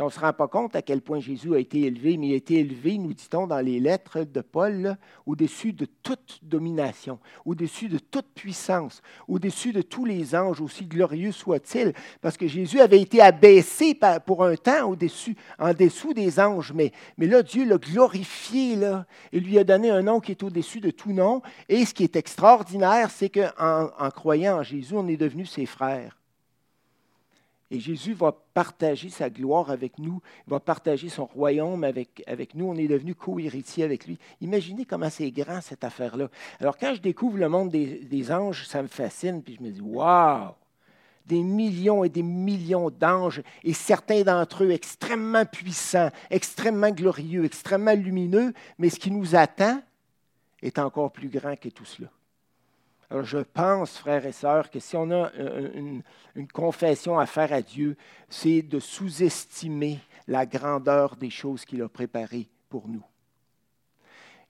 On 0.00 0.06
ne 0.06 0.10
se 0.10 0.18
rend 0.18 0.32
pas 0.32 0.48
compte 0.48 0.74
à 0.74 0.82
quel 0.82 1.00
point 1.02 1.20
Jésus 1.20 1.54
a 1.54 1.58
été 1.58 1.82
élevé, 1.82 2.16
mais 2.16 2.28
il 2.28 2.32
a 2.32 2.36
été 2.36 2.58
élevé, 2.58 2.98
nous 2.98 3.14
dit-on 3.14 3.46
dans 3.46 3.60
les 3.60 3.78
lettres 3.78 4.24
de 4.24 4.40
Paul, 4.40 4.96
au-dessus 5.24 5.72
de 5.72 5.86
toute 6.02 6.40
domination, 6.42 7.20
au-dessus 7.44 7.88
de 7.88 7.98
toute 7.98 8.26
puissance, 8.34 9.02
au-dessus 9.28 9.72
de 9.72 9.82
tous 9.82 10.04
les 10.04 10.34
anges, 10.34 10.60
aussi 10.60 10.84
glorieux 10.84 11.30
soient-ils, 11.30 11.92
parce 12.20 12.36
que 12.36 12.48
Jésus 12.48 12.80
avait 12.80 13.00
été 13.00 13.20
abaissé 13.20 13.96
pour 14.26 14.44
un 14.44 14.56
temps 14.56 14.90
au-dessus, 14.90 15.36
en 15.60 15.72
dessous 15.72 16.12
des 16.12 16.40
anges, 16.40 16.72
mais, 16.74 16.90
mais 17.16 17.26
là, 17.26 17.42
Dieu 17.42 17.64
l'a 17.64 17.78
glorifié, 17.78 18.76
et 19.32 19.40
lui 19.40 19.58
a 19.58 19.64
donné 19.64 19.90
un 19.90 20.02
nom 20.02 20.20
qui 20.20 20.32
est 20.32 20.42
au-dessus 20.42 20.80
de 20.80 20.90
tout 20.90 21.12
nom. 21.12 21.42
Et 21.68 21.84
ce 21.84 21.94
qui 21.94 22.02
est 22.02 22.16
extraordinaire, 22.16 23.10
c'est 23.10 23.28
qu'en 23.28 23.90
en 23.98 24.10
croyant 24.10 24.58
en 24.58 24.62
Jésus, 24.62 24.94
on 24.94 25.06
est 25.06 25.16
devenus 25.16 25.50
ses 25.50 25.66
frères. 25.66 26.23
Et 27.70 27.80
Jésus 27.80 28.12
va 28.12 28.36
partager 28.52 29.08
sa 29.08 29.30
gloire 29.30 29.70
avec 29.70 29.98
nous, 29.98 30.20
va 30.46 30.60
partager 30.60 31.08
son 31.08 31.24
royaume 31.24 31.82
avec, 31.82 32.54
nous. 32.54 32.66
On 32.66 32.76
est 32.76 32.88
devenu 32.88 33.14
co-héritiers 33.14 33.84
avec 33.84 34.06
lui. 34.06 34.18
Imaginez 34.40 34.84
comment 34.84 35.10
c'est 35.10 35.30
grand 35.30 35.60
cette 35.60 35.82
affaire-là. 35.82 36.28
Alors 36.60 36.76
quand 36.76 36.94
je 36.94 37.00
découvre 37.00 37.38
le 37.38 37.48
monde 37.48 37.70
des, 37.70 38.32
anges, 38.32 38.66
ça 38.66 38.82
me 38.82 38.88
fascine, 38.88 39.42
puis 39.42 39.56
je 39.58 39.64
me 39.64 39.70
dis, 39.70 39.80
waouh! 39.80 40.52
Des 41.26 41.42
millions 41.42 42.04
et 42.04 42.10
des 42.10 42.22
millions 42.22 42.90
d'anges, 42.90 43.42
et 43.62 43.72
certains 43.72 44.22
d'entre 44.22 44.64
eux 44.64 44.70
extrêmement 44.70 45.46
puissants, 45.46 46.10
extrêmement 46.28 46.90
glorieux, 46.90 47.46
extrêmement 47.46 47.94
lumineux, 47.94 48.52
mais 48.78 48.90
ce 48.90 49.00
qui 49.00 49.10
nous 49.10 49.34
attend 49.34 49.80
est 50.60 50.78
encore 50.78 51.12
plus 51.12 51.28
grand 51.28 51.56
que 51.56 51.70
tout 51.70 51.86
cela. 51.86 52.08
Je 53.22 53.38
pense, 53.38 53.98
frères 53.98 54.26
et 54.26 54.32
sœurs, 54.32 54.70
que 54.70 54.80
si 54.80 54.96
on 54.96 55.10
a 55.10 55.30
une, 55.34 56.02
confession 56.52 57.18
à 57.18 57.26
faire 57.26 57.52
à 57.52 57.62
Dieu, 57.62 57.96
c'est 58.28 58.62
de 58.62 58.80
sous-estimer 58.80 60.00
la 60.26 60.46
grandeur 60.46 61.16
des 61.16 61.30
choses 61.30 61.64
qu'il 61.64 61.82
a 61.82 61.88
préparées 61.88 62.48
pour 62.68 62.88
nous. 62.88 63.04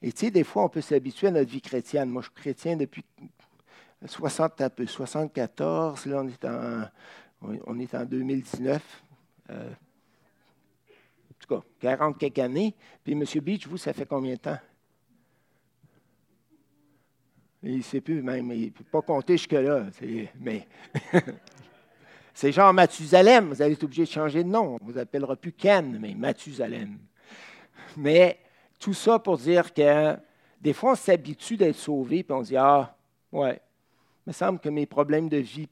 Et 0.01 0.11
tu 0.11 0.25
sais, 0.25 0.31
des 0.31 0.43
fois, 0.43 0.63
on 0.63 0.69
peut 0.69 0.81
s'habituer 0.81 1.27
à 1.27 1.31
notre 1.31 1.51
vie 1.51 1.61
chrétienne. 1.61 2.09
Moi, 2.09 2.21
je 2.21 2.27
suis 2.27 2.35
chrétien 2.35 2.75
depuis 2.75 3.03
60, 4.05 4.61
un 4.61 4.69
peu, 4.69 4.85
74. 4.85 6.05
Là, 6.05 6.23
on 6.23 6.27
est 6.27 6.45
en, 6.45 6.83
on 7.65 7.79
est 7.79 7.93
en 7.93 8.05
2019. 8.05 9.03
Euh, 9.51 9.69
en 9.69 11.33
tout 11.39 11.55
cas, 11.55 11.67
40 11.79 12.17
quelques 12.17 12.39
années. 12.39 12.75
Puis, 13.03 13.13
M. 13.13 13.23
Beach, 13.41 13.67
vous, 13.67 13.77
ça 13.77 13.93
fait 13.93 14.05
combien 14.05 14.33
de 14.33 14.39
temps? 14.39 14.57
Il 17.65 17.77
ne 17.77 17.81
sait 17.81 18.01
plus 18.01 18.21
même, 18.21 18.51
il 18.51 18.65
ne 18.65 18.69
peut 18.69 18.83
pas 18.83 19.01
compter 19.01 19.37
jusque-là. 19.37 19.87
Mais 20.39 20.67
c'est 22.33 22.51
genre 22.51 22.71
Mathusalem, 22.71 23.49
vous 23.49 23.61
allez 23.61 23.73
être 23.73 23.83
obligé 23.83 24.03
de 24.03 24.09
changer 24.09 24.43
de 24.43 24.49
nom. 24.49 24.77
On 24.79 24.85
ne 24.85 24.91
vous 24.91 24.99
appellera 24.99 25.35
plus 25.35 25.51
Ken, 25.51 25.97
mais 25.99 26.13
Mathusalem. 26.13 26.99
Mais 27.97 28.39
tout 28.79 28.93
ça 28.93 29.17
pour 29.17 29.37
dire 29.37 29.73
que 29.73 30.15
des 30.61 30.73
fois, 30.73 30.91
on 30.91 30.95
s'habitue 30.95 31.57
d'être 31.57 31.75
sauvé, 31.75 32.23
puis 32.23 32.33
on 32.33 32.41
dit 32.41 32.57
Ah, 32.57 32.95
ouais, 33.31 33.59
il 34.25 34.29
me 34.29 34.33
semble 34.33 34.59
que 34.59 34.69
mes 34.69 34.85
problèmes 34.85 35.29
de 35.29 35.37
vie 35.37 35.67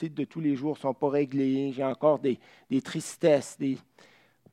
de 0.00 0.24
tous 0.24 0.40
les 0.40 0.56
jours 0.56 0.74
ne 0.74 0.80
sont 0.80 0.94
pas 0.94 1.10
réglés, 1.10 1.72
j'ai 1.72 1.84
encore 1.84 2.18
des, 2.18 2.38
des 2.70 2.80
tristesses. 2.80 3.56
Des... 3.58 3.78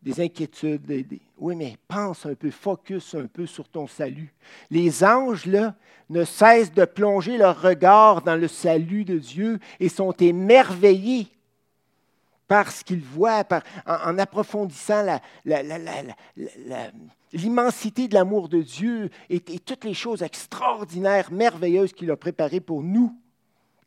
des 0.01 0.21
inquiétudes. 0.21 1.05
Oui, 1.37 1.55
mais 1.55 1.77
pense 1.87 2.25
un 2.25 2.35
peu, 2.35 2.51
focus 2.51 3.15
un 3.15 3.27
peu 3.27 3.45
sur 3.45 3.67
ton 3.67 3.87
salut. 3.87 4.33
Les 4.69 5.03
anges, 5.03 5.45
là, 5.45 5.75
ne 6.09 6.23
cessent 6.23 6.73
de 6.73 6.85
plonger 6.85 7.37
leur 7.37 7.61
regard 7.61 8.21
dans 8.21 8.35
le 8.35 8.47
salut 8.47 9.05
de 9.05 9.17
Dieu 9.17 9.59
et 9.79 9.89
sont 9.89 10.13
émerveillés 10.13 11.27
par 12.47 12.71
ce 12.71 12.83
qu'ils 12.83 13.03
voient, 13.03 13.43
en, 13.85 14.17
approfondissant 14.17 15.19
l'immensité 17.31 18.07
de 18.07 18.15
l'amour 18.15 18.49
de 18.49 18.63
Dieu 18.63 19.11
et, 19.29 19.35
et 19.35 19.59
toutes 19.59 19.83
les 19.83 19.93
choses 19.93 20.23
extraordinaires, 20.23 21.31
merveilleuses 21.31 21.93
qu'il 21.93 22.09
a 22.09 22.17
préparées 22.17 22.59
pour 22.59 22.81
nous, 22.81 23.15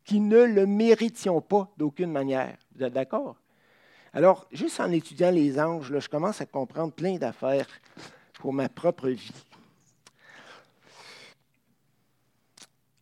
qui 0.05 0.21
ne 0.21 0.43
le 0.43 0.65
méritions 0.65 1.41
pas 1.41 1.69
d'aucune 1.77 2.11
manière. 2.11 2.55
Vous 2.75 2.83
êtes 2.85 2.93
d'accord? 2.93 3.35
Alors, 4.15 4.45
juste 4.51 4.79
en 4.79 4.91
étudiant 4.91 5.31
les 5.31 5.59
anges, 5.59 5.91
je 5.99 6.07
commence 6.07 6.39
à 6.39 6.45
comprendre 6.45 6.93
plein 6.93 7.17
d'affaires 7.17 7.67
pour 8.35 8.53
ma 8.53 8.69
propre 8.69 9.09
vie. 9.09 9.33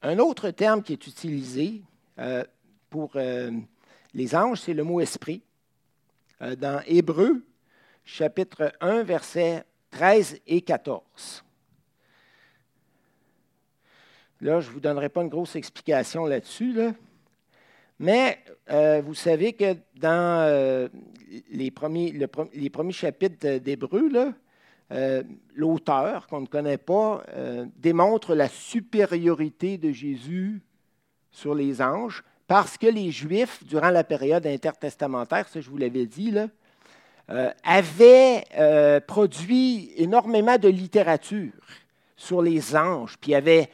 Un 0.01 0.19
autre 0.19 0.49
terme 0.51 0.81
qui 0.81 0.93
est 0.93 1.07
utilisé 1.07 1.81
euh, 2.17 2.45
pour 2.89 3.11
euh, 3.15 3.51
les 4.13 4.33
anges, 4.33 4.61
c'est 4.61 4.73
le 4.73 4.85
mot 4.85 5.01
esprit. 5.01 5.43
Euh, 6.41 6.55
dans 6.55 6.81
Hébreu, 6.87 7.43
chapitre 8.05 8.71
1, 8.79 9.03
versets 9.03 9.65
13 9.91 10.39
et 10.47 10.61
14. 10.61 11.43
Là, 14.39 14.61
je 14.61 14.69
ne 14.69 14.73
vous 14.73 14.79
donnerai 14.79 15.09
pas 15.09 15.23
une 15.23 15.29
grosse 15.29 15.57
explication 15.57 16.25
là-dessus, 16.25 16.71
là. 16.71 16.93
Mais 18.01 18.39
euh, 18.71 18.99
vous 19.05 19.13
savez 19.13 19.53
que 19.53 19.75
dans 19.95 20.41
euh, 20.41 20.89
les, 21.51 21.69
premiers, 21.69 22.11
chapitres 22.89 23.59
d'Hébreu, 23.59 24.33
euh, 24.91 25.23
l'auteur, 25.53 26.25
qu'on 26.25 26.41
ne 26.41 26.47
connaît 26.47 26.79
pas, 26.79 27.23
démontre 27.77 28.33
la 28.33 28.49
supériorité 28.49 29.77
de 29.77 29.91
Jésus 29.91 30.61
sur 31.29 31.53
les 31.53 31.79
anges 31.79 32.23
parce 32.47 32.75
que 32.75 32.87
les 32.87 33.11
Juifs, 33.11 33.63
durant 33.65 33.91
la 33.91 34.03
période 34.03 34.47
intertestamentaire, 34.47 35.47
ça 35.47 35.61
je 35.61 35.69
vous 35.69 35.77
l'avais 35.77 36.07
dit, 36.07 36.31
là, 36.31 36.47
avaient 37.63 39.01
produit 39.05 39.93
énormément 39.95 40.57
de 40.57 40.69
littérature 40.69 41.53
sur 42.17 42.41
les 42.41 42.75
anges, 42.75 43.15
puis 43.21 43.35
avaient 43.35 43.69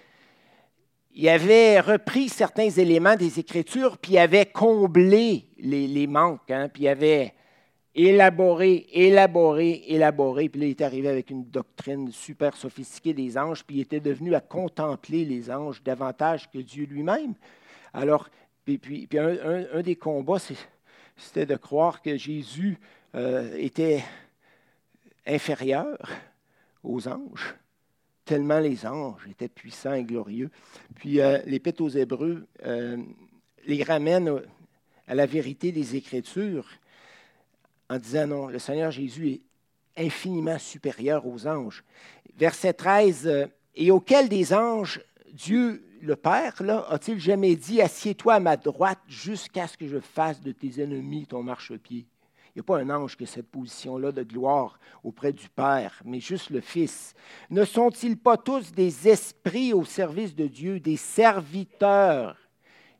il 1.19 1.27
avait 1.29 1.79
repris 1.79 2.29
certains 2.29 2.69
éléments 2.69 3.15
des 3.15 3.39
Écritures, 3.39 3.97
puis 3.97 4.13
il 4.13 4.17
avait 4.19 4.45
comblé 4.45 5.47
les, 5.57 6.05
manques, 6.05 6.51
hein, 6.51 6.69
puis 6.71 6.83
il 6.83 6.87
avait 6.89 7.33
élaboré, 7.95 8.85
élaboré, 8.91 9.83
élaboré, 9.87 10.47
puis 10.47 10.61
il 10.61 10.69
est 10.69 10.81
arrivé 10.81 11.09
avec 11.09 11.31
une 11.31 11.45
doctrine 11.45 12.11
super 12.11 12.55
sophistiquée 12.55 13.13
des 13.13 13.35
anges, 13.35 13.65
puis 13.65 13.77
il 13.77 13.81
était 13.81 13.99
devenu 13.99 14.35
à 14.35 14.41
contempler 14.41 15.25
les 15.25 15.49
anges 15.49 15.81
davantage 15.81 16.51
que 16.51 16.59
Dieu 16.59 16.85
lui-même. 16.85 17.33
Alors, 17.93 18.29
puis, 18.63 18.77
puis, 18.77 19.07
un, 19.17 19.81
des 19.81 19.95
combats, 19.95 20.37
c'était 21.15 21.47
de 21.47 21.55
croire 21.55 22.03
que 22.03 22.15
Jésus 22.15 22.77
euh, 23.15 23.55
était 23.57 24.03
inférieur 25.25 25.97
aux 26.83 27.07
anges 27.07 27.55
tellement 28.27 28.59
les 28.59 28.85
anges 28.85 29.25
étaient 29.29 29.47
puissants 29.47 29.93
et 29.93 30.03
glorieux. 30.03 30.51
Puis 30.95 31.21
euh, 31.21 31.39
l'Épître 31.45 31.81
aux 31.81 31.89
Hébreux 31.89 32.45
euh, 32.65 32.97
les 33.65 33.83
ramène 33.83 34.41
à 35.07 35.15
la 35.15 35.25
vérité 35.25 35.71
des 35.71 35.95
Écritures 35.95 36.67
en 37.89 37.97
disant 37.97 38.27
non, 38.27 38.47
le 38.47 38.59
Seigneur 38.59 38.91
Jésus 38.91 39.29
est 39.29 39.41
infiniment 40.05 40.59
supérieur 40.59 41.25
aux 41.25 41.47
anges. 41.47 41.83
Verset 42.37 42.73
13, 42.73 43.27
euh, 43.27 43.47
et 43.75 43.91
auquel 43.91 44.27
des 44.27 44.53
anges 44.53 45.01
Dieu 45.31 45.83
le 46.01 46.15
Père 46.15 46.61
a-t-il 46.89 47.19
jamais 47.19 47.55
dit, 47.55 47.81
assieds-toi 47.81 48.35
à 48.35 48.39
ma 48.39 48.57
droite 48.57 48.99
jusqu'à 49.07 49.67
ce 49.67 49.77
que 49.77 49.87
je 49.87 49.99
fasse 49.99 50.41
de 50.41 50.51
tes 50.51 50.81
ennemis 50.81 51.25
ton 51.25 51.43
marchepied? 51.43 52.05
N'y 52.57 52.61
a 52.61 52.63
pas 52.63 52.79
un 52.79 52.89
ange 52.89 53.15
qui 53.15 53.25
a 53.25 53.27
cette 53.27 53.51
position-là 53.51 54.11
de 54.11 54.23
gloire 54.23 54.79
auprès 55.03 55.31
du 55.31 55.47
Père, 55.47 56.01
mais 56.03 56.19
juste 56.19 56.49
le 56.49 56.59
Fils. 56.59 57.13
Ne 57.51 57.63
sont-ils 57.63 58.17
pas 58.17 58.35
tous 58.35 58.71
des 58.71 59.07
esprits 59.07 59.73
au 59.73 59.85
service 59.85 60.33
de 60.33 60.47
Dieu, 60.47 60.79
des 60.79 60.97
serviteurs, 60.97 62.35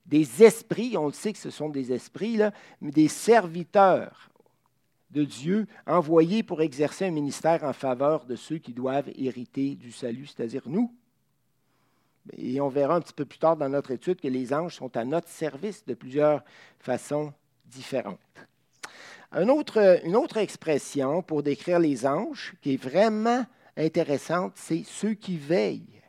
des 0.06 0.44
esprits, 0.44 0.96
on 0.96 1.08
le 1.08 1.12
sait 1.12 1.34
que 1.34 1.40
ce 1.40 1.50
sont 1.50 1.70
des 1.70 1.92
esprits, 1.92 2.38
mais 2.82 2.92
des 2.92 3.08
serviteurs 3.08 4.30
de 5.10 5.24
Dieu 5.24 5.66
envoyés 5.88 6.44
pour 6.44 6.62
exercer 6.62 7.06
un 7.06 7.12
ministère 7.12 7.64
en 7.64 7.74
faveur 7.74 8.26
de 8.26 8.36
ceux 8.36 8.60
qui 8.60 8.74
doivent 8.74 9.10
hériter 9.16 9.74
du 9.74 9.92
salut, 9.92 10.28
c'est-à-dire 10.28 10.70
nous. 10.70 10.94
Et 12.34 12.62
on 12.62 12.70
verra 12.70 12.98
un 12.98 13.02
petit 13.02 13.14
peu 13.14 13.26
plus 13.26 13.40
tard 13.40 13.58
dans 13.58 13.70
notre 13.70 13.90
étude 13.90 14.22
que 14.22 14.28
les 14.28 14.54
anges 14.54 14.76
sont 14.76 14.96
à 14.96 15.04
notre 15.04 15.30
service 15.30 15.84
de 15.84 15.96
plusieurs 15.96 16.44
façons 16.78 17.34
différentes 17.66 18.20
une 19.34 20.16
autre 20.16 20.38
expression 20.38 21.22
pour 21.22 21.44
décrire 21.44 21.80
les 21.80 22.06
anges 22.06 22.54
qui 22.62 22.74
est 22.74 22.82
vraiment 22.82 23.46
intéressante, 23.76 24.54
c'est 24.56 24.84
ceux 24.86 25.14
qui 25.14 25.38
veillent. 25.38 26.02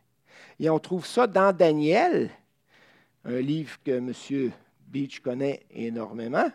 Et 0.60 0.70
on 0.70 0.78
trouve 0.78 1.06
ça 1.06 1.26
dans 1.26 1.54
Daniel, 1.54 2.30
un 3.24 3.40
livre 3.40 3.76
que 3.84 3.92
M. 3.92 4.52
Beach 4.88 5.20
connaît 5.20 5.64
énormément. 5.70 6.50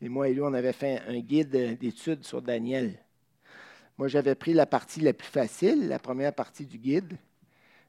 Et 0.00 0.08
moi 0.08 0.28
et 0.28 0.34
lui, 0.34 0.40
on 0.42 0.54
avait 0.54 0.72
fait 0.72 1.00
un 1.06 1.20
guide 1.20 1.78
d'études 1.78 2.24
sur 2.24 2.42
Daniel. 2.42 2.98
Moi, 3.98 4.08
j'avais 4.08 4.34
pris 4.34 4.52
la 4.52 4.66
partie 4.66 5.00
la 5.00 5.12
plus 5.12 5.28
facile, 5.28 5.88
la 5.88 5.98
première 5.98 6.34
partie 6.34 6.66
du 6.66 6.78
guide, 6.78 7.16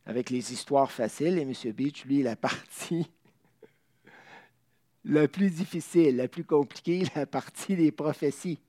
avec 0.05 0.29
les 0.29 0.53
histoires 0.53 0.91
faciles, 0.91 1.39
et 1.39 1.41
M. 1.41 1.53
Beach, 1.71 2.05
lui, 2.05 2.21
la 2.21 2.35
partie 2.35 3.09
la 5.05 5.27
plus 5.27 5.49
difficile, 5.49 6.17
la 6.17 6.27
plus 6.27 6.43
compliquée, 6.43 7.03
la 7.15 7.25
partie 7.25 7.75
des 7.75 7.91
prophéties, 7.91 8.59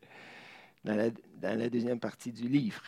dans 0.85 0.97
la, 0.97 1.69
deuxième 1.69 2.01
partie 2.01 2.33
du 2.33 2.49
livre. 2.49 2.83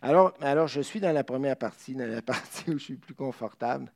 Alors, 0.00 0.68
je 0.68 0.80
suis 0.80 1.00
dans 1.00 1.12
la 1.12 1.24
première 1.24 1.56
partie, 1.56 1.94
dans 1.94 2.06
la 2.06 2.22
partie 2.34 2.70
où 2.70 2.78
je 2.78 2.84
suis 2.84 2.96
plus 2.96 3.14
confortable. 3.14 3.90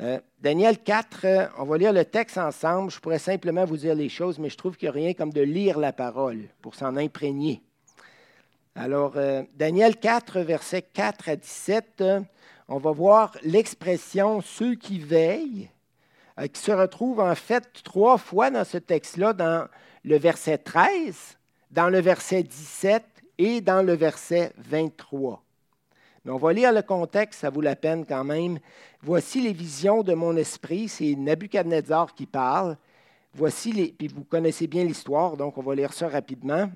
Euh, 0.00 0.18
Daniel 0.40 0.78
4, 0.78 1.20
euh, 1.24 1.46
on 1.58 1.64
va 1.64 1.76
lire 1.76 1.92
le 1.92 2.06
texte 2.06 2.38
ensemble. 2.38 2.90
Je 2.90 2.98
pourrais 2.98 3.18
simplement 3.18 3.66
vous 3.66 3.76
dire 3.76 3.94
les 3.94 4.08
choses, 4.08 4.38
mais 4.38 4.48
je 4.48 4.56
trouve 4.56 4.76
qu'il 4.76 4.86
n'y 4.86 4.96
a 4.96 5.00
rien 5.02 5.12
comme 5.12 5.32
de 5.32 5.42
lire 5.42 5.78
la 5.78 5.92
parole 5.92 6.48
pour 6.62 6.74
s'en 6.74 6.96
imprégner. 6.96 7.60
Alors, 8.74 9.12
euh, 9.16 9.42
Daniel 9.56 9.96
4, 9.96 10.40
versets 10.40 10.82
4 10.82 11.28
à 11.28 11.36
17, 11.36 12.02
on 12.68 12.78
va 12.78 12.92
voir 12.92 13.36
l'expression 13.42 14.40
ceux 14.40 14.74
qui 14.74 15.00
veillent 15.00 15.68
qui 16.48 16.60
se 16.60 16.72
retrouve 16.72 17.20
en 17.20 17.34
fait 17.34 17.64
trois 17.84 18.18
fois 18.18 18.50
dans 18.50 18.64
ce 18.64 18.78
texte-là, 18.78 19.32
dans 19.32 19.68
le 20.04 20.18
verset 20.18 20.58
13, 20.58 21.38
dans 21.70 21.88
le 21.88 22.00
verset 22.00 22.42
17 22.42 23.04
et 23.38 23.60
dans 23.60 23.82
le 23.82 23.94
verset 23.94 24.52
23. 24.58 25.42
Mais 26.24 26.32
on 26.32 26.38
va 26.38 26.52
lire 26.52 26.72
le 26.72 26.82
contexte, 26.82 27.40
ça 27.40 27.50
vaut 27.50 27.62
la 27.62 27.76
peine 27.76 28.04
quand 28.04 28.24
même. 28.24 28.58
Voici 29.02 29.40
les 29.40 29.52
visions 29.52 30.02
de 30.02 30.12
mon 30.12 30.36
esprit, 30.36 30.88
c'est 30.88 31.14
Nabucodonosor 31.14 32.14
qui 32.14 32.26
parle. 32.26 32.76
Voici 33.32 33.72
les, 33.72 33.92
puis 33.92 34.08
vous 34.08 34.24
connaissez 34.24 34.66
bien 34.66 34.84
l'histoire, 34.84 35.36
donc 35.36 35.56
on 35.56 35.62
va 35.62 35.74
lire 35.74 35.92
ça 35.92 36.08
rapidement. 36.08 36.70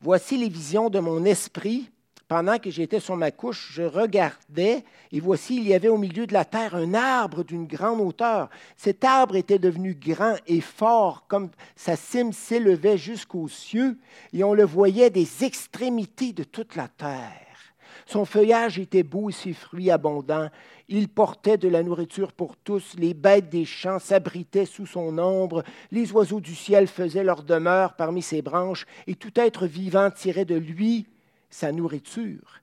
Voici 0.00 0.36
les 0.36 0.48
visions 0.48 0.90
de 0.90 1.00
mon 1.00 1.24
esprit 1.24 1.91
pendant 2.32 2.58
que 2.58 2.70
j'étais 2.70 2.98
sur 2.98 3.14
ma 3.14 3.30
couche, 3.30 3.72
je 3.74 3.82
regardais, 3.82 4.84
et 5.12 5.20
voici, 5.20 5.58
il 5.58 5.68
y 5.68 5.74
avait 5.74 5.88
au 5.88 5.98
milieu 5.98 6.26
de 6.26 6.32
la 6.32 6.46
terre 6.46 6.74
un 6.74 6.94
arbre 6.94 7.44
d'une 7.44 7.66
grande 7.66 8.00
hauteur. 8.00 8.48
Cet 8.74 9.04
arbre 9.04 9.36
était 9.36 9.58
devenu 9.58 9.92
grand 9.92 10.36
et 10.46 10.62
fort, 10.62 11.26
comme 11.28 11.50
sa 11.76 11.94
cime 11.94 12.32
s'élevait 12.32 12.96
jusqu'aux 12.96 13.48
cieux, 13.48 13.98
et 14.32 14.44
on 14.44 14.54
le 14.54 14.64
voyait 14.64 15.10
des 15.10 15.44
extrémités 15.44 16.32
de 16.32 16.42
toute 16.42 16.74
la 16.74 16.88
terre. 16.88 17.74
Son 18.06 18.24
feuillage 18.24 18.78
était 18.78 19.02
beau 19.02 19.28
et 19.28 19.34
ses 19.34 19.52
fruits 19.52 19.90
abondants. 19.90 20.48
Il 20.88 21.10
portait 21.10 21.58
de 21.58 21.68
la 21.68 21.82
nourriture 21.82 22.32
pour 22.32 22.56
tous. 22.56 22.94
Les 22.96 23.12
bêtes 23.12 23.50
des 23.50 23.66
champs 23.66 23.98
s'abritaient 23.98 24.64
sous 24.64 24.86
son 24.86 25.18
ombre. 25.18 25.64
Les 25.90 26.10
oiseaux 26.12 26.40
du 26.40 26.54
ciel 26.54 26.86
faisaient 26.86 27.24
leur 27.24 27.42
demeure 27.42 27.92
parmi 27.92 28.22
ses 28.22 28.40
branches. 28.40 28.86
Et 29.06 29.16
tout 29.16 29.32
être 29.38 29.66
vivant 29.66 30.10
tirait 30.10 30.46
de 30.46 30.56
lui 30.56 31.06
sa 31.52 31.70
nourriture. 31.70 32.60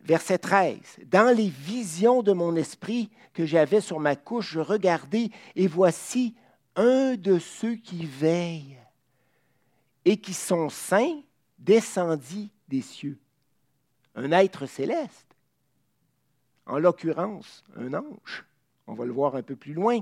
Verset 0.00 0.38
13. 0.38 0.78
Dans 1.06 1.34
les 1.36 1.48
visions 1.48 2.22
de 2.22 2.32
mon 2.32 2.56
esprit 2.56 3.10
que 3.32 3.46
j'avais 3.46 3.80
sur 3.80 4.00
ma 4.00 4.16
couche, 4.16 4.52
je 4.52 4.60
regardais 4.60 5.30
et 5.54 5.68
voici 5.68 6.34
un 6.74 7.14
de 7.14 7.38
ceux 7.38 7.76
qui 7.76 8.06
veillent 8.06 8.78
et 10.04 10.16
qui 10.16 10.34
sont 10.34 10.68
saints 10.68 11.22
descendit 11.58 12.50
des 12.66 12.82
cieux. 12.82 13.18
Un 14.16 14.32
être 14.32 14.66
céleste. 14.66 15.36
En 16.66 16.78
l'occurrence, 16.78 17.62
un 17.76 17.94
ange. 17.94 18.44
On 18.86 18.94
va 18.94 19.04
le 19.04 19.12
voir 19.12 19.36
un 19.36 19.42
peu 19.42 19.54
plus 19.54 19.74
loin. 19.74 20.00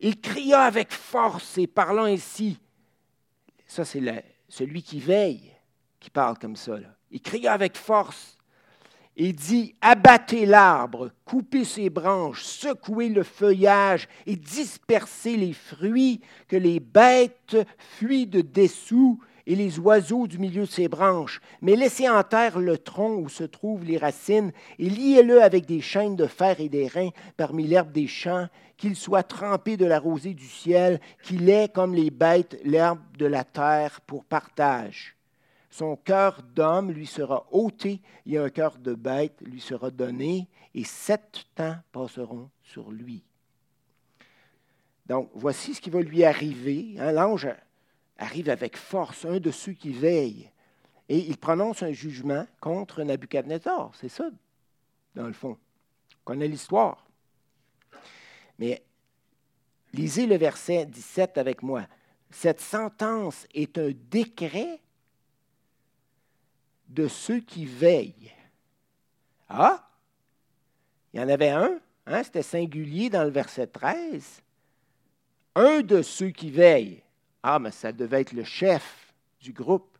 Il 0.00 0.20
cria 0.20 0.62
avec 0.62 0.92
force 0.92 1.58
et 1.58 1.66
parlant 1.66 2.04
ainsi. 2.04 2.58
Ça, 3.66 3.84
c'est 3.84 4.24
celui 4.48 4.82
qui 4.82 4.98
veille, 4.98 5.52
qui 6.00 6.10
parle 6.10 6.38
comme 6.38 6.56
ça. 6.56 6.78
Il 7.10 7.20
crie 7.20 7.46
avec 7.46 7.76
force 7.76 8.38
et 9.20 9.32
dit, 9.32 9.74
abattez 9.80 10.46
l'arbre, 10.46 11.10
coupez 11.24 11.64
ses 11.64 11.90
branches, 11.90 12.44
secouez 12.44 13.08
le 13.08 13.24
feuillage 13.24 14.08
et 14.26 14.36
dispersez 14.36 15.36
les 15.36 15.52
fruits, 15.52 16.20
que 16.46 16.56
les 16.56 16.78
bêtes 16.78 17.56
fuient 17.78 18.28
de 18.28 18.40
dessous 18.40 19.18
et 19.44 19.56
les 19.56 19.80
oiseaux 19.80 20.28
du 20.28 20.38
milieu 20.38 20.66
de 20.66 20.70
ses 20.70 20.86
branches. 20.86 21.40
Mais 21.62 21.74
laissez 21.74 22.08
en 22.08 22.22
terre 22.22 22.60
le 22.60 22.78
tronc 22.78 23.16
où 23.16 23.28
se 23.28 23.42
trouvent 23.42 23.84
les 23.84 23.98
racines 23.98 24.52
et 24.78 24.88
liez-le 24.88 25.42
avec 25.42 25.66
des 25.66 25.80
chaînes 25.80 26.14
de 26.14 26.26
fer 26.26 26.60
et 26.60 26.68
des 26.68 26.86
reins 26.86 27.10
parmi 27.36 27.66
l'herbe 27.66 27.90
des 27.90 28.06
champs, 28.06 28.46
qu'il 28.76 28.94
soit 28.94 29.24
trempé 29.24 29.76
de 29.76 29.86
la 29.86 29.98
rosée 29.98 30.34
du 30.34 30.46
ciel, 30.46 31.00
qu'il 31.24 31.50
ait 31.50 31.68
comme 31.68 31.94
les 31.94 32.10
bêtes 32.10 32.60
l'herbe 32.62 33.00
de 33.16 33.26
la 33.26 33.42
terre 33.42 34.00
pour 34.02 34.24
partage. 34.24 35.17
Son 35.70 35.96
cœur 35.96 36.42
d'homme 36.42 36.90
lui 36.90 37.06
sera 37.06 37.46
ôté 37.50 38.00
et 38.26 38.38
un 38.38 38.48
cœur 38.48 38.78
de 38.78 38.94
bête 38.94 39.40
lui 39.42 39.60
sera 39.60 39.90
donné, 39.90 40.48
et 40.74 40.84
sept 40.84 41.44
temps 41.54 41.76
passeront 41.92 42.50
sur 42.62 42.90
lui. 42.90 43.22
Donc, 45.06 45.30
voici 45.34 45.74
ce 45.74 45.80
qui 45.80 45.90
va 45.90 46.00
lui 46.00 46.24
arriver. 46.24 46.94
Hein, 46.98 47.12
l'ange 47.12 47.48
arrive 48.18 48.50
avec 48.50 48.76
force, 48.76 49.24
un 49.24 49.40
de 49.40 49.50
ceux 49.50 49.72
qui 49.72 49.92
veillent, 49.92 50.50
et 51.08 51.18
il 51.18 51.38
prononce 51.38 51.82
un 51.82 51.92
jugement 51.92 52.46
contre 52.60 53.02
Nabucodonosor. 53.02 53.92
C'est 53.94 54.10
ça, 54.10 54.30
dans 55.14 55.26
le 55.26 55.32
fond. 55.32 55.56
On 56.20 56.24
connaît 56.24 56.48
l'histoire. 56.48 57.06
Mais 58.58 58.82
lisez 59.94 60.26
le 60.26 60.36
verset 60.36 60.84
17 60.86 61.38
avec 61.38 61.62
moi. 61.62 61.86
Cette 62.30 62.60
sentence 62.60 63.46
est 63.54 63.78
un 63.78 63.90
décret 64.10 64.80
de 66.88 67.08
ceux 67.08 67.40
qui 67.40 67.66
veillent. 67.66 68.32
Ah, 69.48 69.88
il 71.12 71.20
y 71.20 71.22
en 71.22 71.28
avait 71.28 71.50
un, 71.50 71.78
hein, 72.06 72.22
c'était 72.22 72.42
singulier 72.42 73.10
dans 73.10 73.24
le 73.24 73.30
verset 73.30 73.66
13. 73.66 74.42
Un 75.54 75.80
de 75.80 76.02
ceux 76.02 76.30
qui 76.30 76.50
veillent. 76.50 77.02
Ah, 77.42 77.58
mais 77.58 77.70
ça 77.70 77.92
devait 77.92 78.22
être 78.22 78.32
le 78.32 78.44
chef 78.44 79.12
du 79.40 79.52
groupe. 79.52 79.98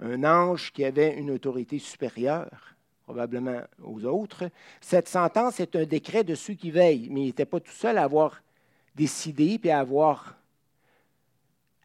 Un 0.00 0.24
ange 0.24 0.72
qui 0.72 0.84
avait 0.84 1.14
une 1.16 1.30
autorité 1.30 1.78
supérieure, 1.78 2.74
probablement 3.04 3.62
aux 3.82 4.04
autres. 4.04 4.50
Cette 4.80 5.08
sentence 5.08 5.60
est 5.60 5.76
un 5.76 5.84
décret 5.84 6.24
de 6.24 6.34
ceux 6.34 6.54
qui 6.54 6.70
veillent, 6.70 7.08
mais 7.10 7.22
il 7.22 7.26
n'était 7.26 7.46
pas 7.46 7.60
tout 7.60 7.72
seul 7.72 7.98
à 7.98 8.04
avoir 8.04 8.42
décidé 8.94 9.60
et 9.62 9.70
à 9.70 9.80
avoir 9.80 10.36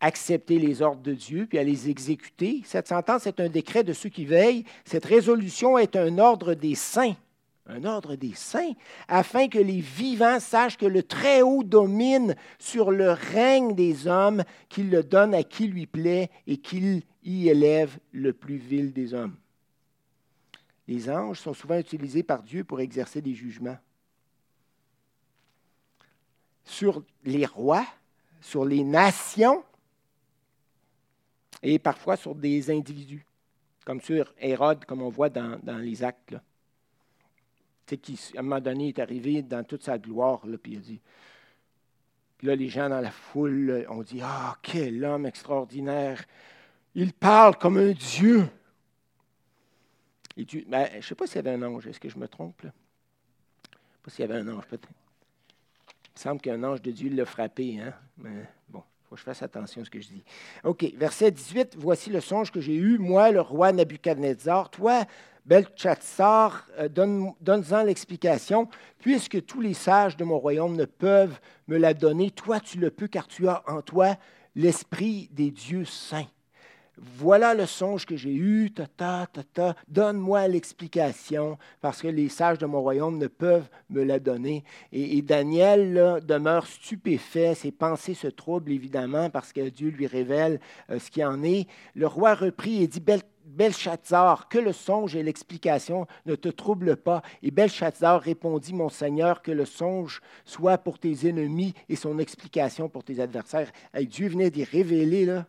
accepter 0.01 0.59
les 0.59 0.81
ordres 0.81 1.01
de 1.01 1.13
Dieu 1.13 1.45
puis 1.47 1.57
à 1.57 1.63
les 1.63 1.89
exécuter. 1.89 2.61
Cette 2.65 2.87
sentence 2.87 3.27
est 3.27 3.39
un 3.39 3.49
décret 3.49 3.83
de 3.83 3.93
ceux 3.93 4.09
qui 4.09 4.25
veillent. 4.25 4.65
Cette 4.85 5.05
résolution 5.05 5.77
est 5.77 5.95
un 5.95 6.17
ordre 6.17 6.53
des 6.53 6.75
saints, 6.75 7.15
un 7.67 7.83
ordre 7.83 8.15
des 8.15 8.33
saints, 8.33 8.73
afin 9.07 9.47
que 9.47 9.59
les 9.59 9.81
vivants 9.81 10.39
sachent 10.39 10.77
que 10.77 10.85
le 10.85 11.03
Très-Haut 11.03 11.63
domine 11.63 12.35
sur 12.57 12.91
le 12.91 13.11
règne 13.11 13.75
des 13.75 14.07
hommes, 14.07 14.43
qu'il 14.69 14.89
le 14.89 15.03
donne 15.03 15.33
à 15.33 15.43
qui 15.43 15.67
lui 15.67 15.85
plaît 15.85 16.29
et 16.47 16.57
qu'il 16.57 17.03
y 17.23 17.49
élève 17.49 17.97
le 18.11 18.33
plus 18.33 18.57
vil 18.57 18.93
des 18.93 19.13
hommes. 19.13 19.35
Les 20.87 21.09
anges 21.09 21.39
sont 21.39 21.53
souvent 21.53 21.77
utilisés 21.77 22.23
par 22.23 22.41
Dieu 22.41 22.63
pour 22.63 22.79
exercer 22.79 23.21
des 23.21 23.35
jugements 23.35 23.77
sur 26.69 27.03
les 27.25 27.45
rois, 27.45 27.85
sur 28.41 28.63
les 28.63 28.83
nations 28.83 29.63
et 31.61 31.79
parfois 31.79 32.15
sur 32.15 32.35
des 32.35 32.71
individus, 32.71 33.25
comme 33.85 34.01
sur 34.01 34.33
Hérode, 34.39 34.85
comme 34.85 35.01
on 35.01 35.09
voit 35.09 35.29
dans, 35.29 35.59
les 35.79 36.03
actes. 36.03 36.35
Sais, 37.87 37.97
qui, 37.97 38.19
à 38.35 38.39
un 38.39 38.43
moment 38.43 38.61
donné, 38.61 38.89
est 38.89 38.99
arrivé 38.99 39.41
dans 39.41 39.63
toute 39.63 39.83
sa 39.83 39.97
gloire, 39.97 40.45
là, 40.45 40.57
puis 40.57 40.73
il 40.73 40.77
a 40.77 40.81
dit. 40.81 41.01
Puis 42.37 42.47
là, 42.47 42.55
les 42.55 42.69
gens 42.69 42.87
dans 42.87 43.01
la 43.01 43.11
foule 43.11 43.85
ont 43.89 44.03
dit 44.03 44.21
Ah, 44.23 44.55
quel 44.61 45.03
homme 45.03 45.25
extraordinaire! 45.25 46.23
Il 46.95 47.13
parle 47.13 47.57
comme 47.57 47.77
un 47.77 47.91
Dieu, 47.91 48.47
ben, 50.67 50.87
je 50.91 50.97
ne 50.97 51.01
sais 51.01 51.15
pas 51.15 51.27
s'il 51.27 51.37
y 51.37 51.39
avait 51.39 51.51
un 51.51 51.63
ange, 51.63 51.87
est-ce 51.87 51.99
que 51.99 52.09
je 52.09 52.17
me 52.17 52.27
trompe? 52.27 52.61
Là? 52.61 52.71
Je 52.71 53.77
ne 53.77 53.81
sais 53.91 53.99
pas 54.03 54.11
s'il 54.11 54.21
y 54.21 54.31
avait 54.31 54.39
un 54.39 54.47
ange, 54.55 54.65
peut-être. 54.67 54.87
Il 54.89 56.11
me 56.15 56.19
semble 56.19 56.41
qu'un 56.41 56.63
ange 56.63 56.81
de 56.81 56.91
Dieu 56.91 57.09
l'a 57.09 57.25
frappé, 57.25 57.79
hein? 57.79 57.93
Mais 58.17 58.47
bon 58.67 58.83
faut 59.09 59.15
que 59.15 59.21
je 59.21 59.25
fasse 59.25 59.41
attention 59.41 59.81
à 59.81 59.85
ce 59.85 59.89
que 59.89 59.99
je 59.99 60.09
dis. 60.09 60.23
OK, 60.63 60.85
verset 60.95 61.31
18. 61.31 61.75
Voici 61.79 62.11
le 62.11 62.21
songe 62.21 62.51
que 62.51 62.61
j'ai 62.61 62.75
eu, 62.75 62.99
moi, 62.99 63.31
le 63.31 63.41
roi 63.41 63.71
Nabucodonosor. 63.71 64.69
Toi, 64.69 65.05
Belchatsar, 65.47 66.67
euh, 66.77 66.87
donne-en 66.89 67.83
l'explication. 67.83 68.69
Puisque 68.99 69.43
tous 69.45 69.61
les 69.61 69.73
sages 69.73 70.15
de 70.15 70.23
mon 70.23 70.37
royaume 70.37 70.75
ne 70.75 70.85
peuvent 70.85 71.39
me 71.67 71.77
la 71.77 71.95
donner, 71.95 72.29
toi, 72.29 72.59
tu 72.59 72.77
le 72.77 72.91
peux, 72.91 73.07
car 73.07 73.27
tu 73.27 73.47
as 73.47 73.63
en 73.67 73.81
toi 73.81 74.15
l'esprit 74.55 75.27
des 75.31 75.49
dieux 75.49 75.85
saints. 75.85 76.27
Voilà 77.01 77.53
le 77.53 77.65
songe 77.65 78.05
que 78.05 78.17
j'ai 78.17 78.33
eu, 78.33 78.71
ta, 78.71 78.85
ta, 78.85 79.25
ta, 79.31 79.43
ta. 79.43 79.75
donne-moi 79.87 80.47
l'explication, 80.49 81.57
parce 81.79 82.01
que 82.01 82.09
les 82.09 82.27
sages 82.27 82.57
de 82.57 82.65
mon 82.65 82.81
royaume 82.81 83.17
ne 83.17 83.27
peuvent 83.27 83.69
me 83.89 84.03
la 84.03 84.19
donner. 84.19 84.65
Et, 84.91 85.21
Daniel 85.21 86.21
demeure 86.25 86.67
stupéfait, 86.67 87.55
ses 87.55 87.71
pensées 87.71 88.15
se 88.15 88.27
troublent 88.27 88.71
évidemment, 88.71 89.29
parce 89.29 89.53
que 89.53 89.69
Dieu 89.69 89.89
lui 89.89 90.07
révèle 90.07 90.59
euh, 90.89 90.99
ce 90.99 91.09
qui 91.09 91.23
en 91.23 91.41
est. 91.43 91.67
Le 91.95 92.07
roi 92.07 92.33
reprit 92.33 92.83
et 92.83 92.87
dit, 92.87 93.03
Belshazzar, 93.45 94.49
que 94.49 94.59
le 94.59 94.73
songe 94.73 95.15
et 95.15 95.23
l'explication 95.23 96.05
ne 96.25 96.35
te 96.35 96.49
troublent 96.49 96.97
pas. 96.97 97.21
Et 97.43 97.51
Belshazzar 97.51 98.21
répondit, 98.21 98.73
Mon 98.73 98.89
Seigneur, 98.89 99.41
que 99.41 99.51
le 99.51 99.65
songe 99.65 100.21
soit 100.43 100.77
pour 100.77 100.99
tes 100.99 101.27
ennemis 101.27 101.73
et 101.87 101.95
son 101.95 102.19
explication 102.19 102.89
pour 102.89 103.05
tes 103.05 103.21
adversaires. 103.21 103.71
Et 103.97 104.05
Dieu 104.05 104.27
venait 104.27 104.51
d'y 104.51 104.65
révéler, 104.65 105.25
là, 105.25 105.45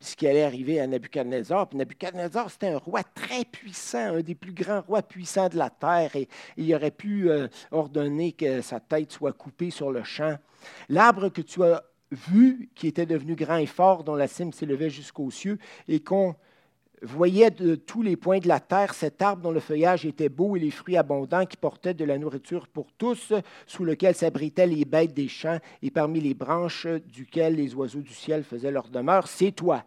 ce 0.00 0.16
qui 0.16 0.26
allait 0.26 0.44
arriver 0.44 0.80
à 0.80 0.86
Nabucodonosor. 0.86 1.68
Nabucodonosor, 1.74 2.50
c'était 2.50 2.68
un 2.68 2.78
roi 2.78 3.02
très 3.02 3.44
puissant, 3.44 4.16
un 4.16 4.20
des 4.20 4.34
plus 4.34 4.52
grands 4.52 4.82
rois 4.82 5.02
puissants 5.02 5.48
de 5.48 5.56
la 5.56 5.70
terre, 5.70 6.14
et, 6.16 6.28
il 6.56 6.74
aurait 6.74 6.90
pu 6.90 7.30
euh, 7.30 7.48
ordonner 7.70 8.32
que 8.32 8.60
sa 8.60 8.80
tête 8.80 9.12
soit 9.12 9.32
coupée 9.32 9.70
sur 9.70 9.90
le 9.90 10.04
champ. 10.04 10.36
L'arbre 10.88 11.28
que 11.28 11.42
tu 11.42 11.62
as 11.62 11.82
vu, 12.10 12.70
qui 12.74 12.86
était 12.86 13.06
devenu 13.06 13.34
grand 13.34 13.56
et 13.56 13.66
fort, 13.66 14.04
dont 14.04 14.14
la 14.14 14.28
cime 14.28 14.52
s'élevait 14.52 14.90
jusqu'aux 14.90 15.30
cieux, 15.30 15.58
et 15.88 16.00
qu'on 16.00 16.34
voyait 17.02 17.50
de 17.50 17.74
tous 17.74 18.02
les 18.02 18.16
points 18.16 18.38
de 18.38 18.48
la 18.48 18.60
terre 18.60 18.94
cet 18.94 19.22
arbre 19.22 19.42
dont 19.42 19.50
le 19.50 19.60
feuillage 19.60 20.06
était 20.06 20.28
beau 20.28 20.56
et 20.56 20.60
les 20.60 20.70
fruits 20.70 20.96
abondants 20.96 21.46
qui 21.46 21.56
portaient 21.56 21.94
de 21.94 22.04
la 22.04 22.18
nourriture 22.18 22.68
pour 22.68 22.92
tous, 22.92 23.32
sous 23.66 23.84
lequel 23.84 24.14
s'abritaient 24.14 24.66
les 24.66 24.84
bêtes 24.84 25.14
des 25.14 25.28
champs 25.28 25.58
et 25.82 25.90
parmi 25.90 26.20
les 26.20 26.34
branches 26.34 26.86
duquel 26.86 27.56
les 27.56 27.74
oiseaux 27.74 28.00
du 28.00 28.14
ciel 28.14 28.44
faisaient 28.44 28.70
leur 28.70 28.88
demeure. 28.88 29.28
C'est 29.28 29.52
toi. 29.52 29.84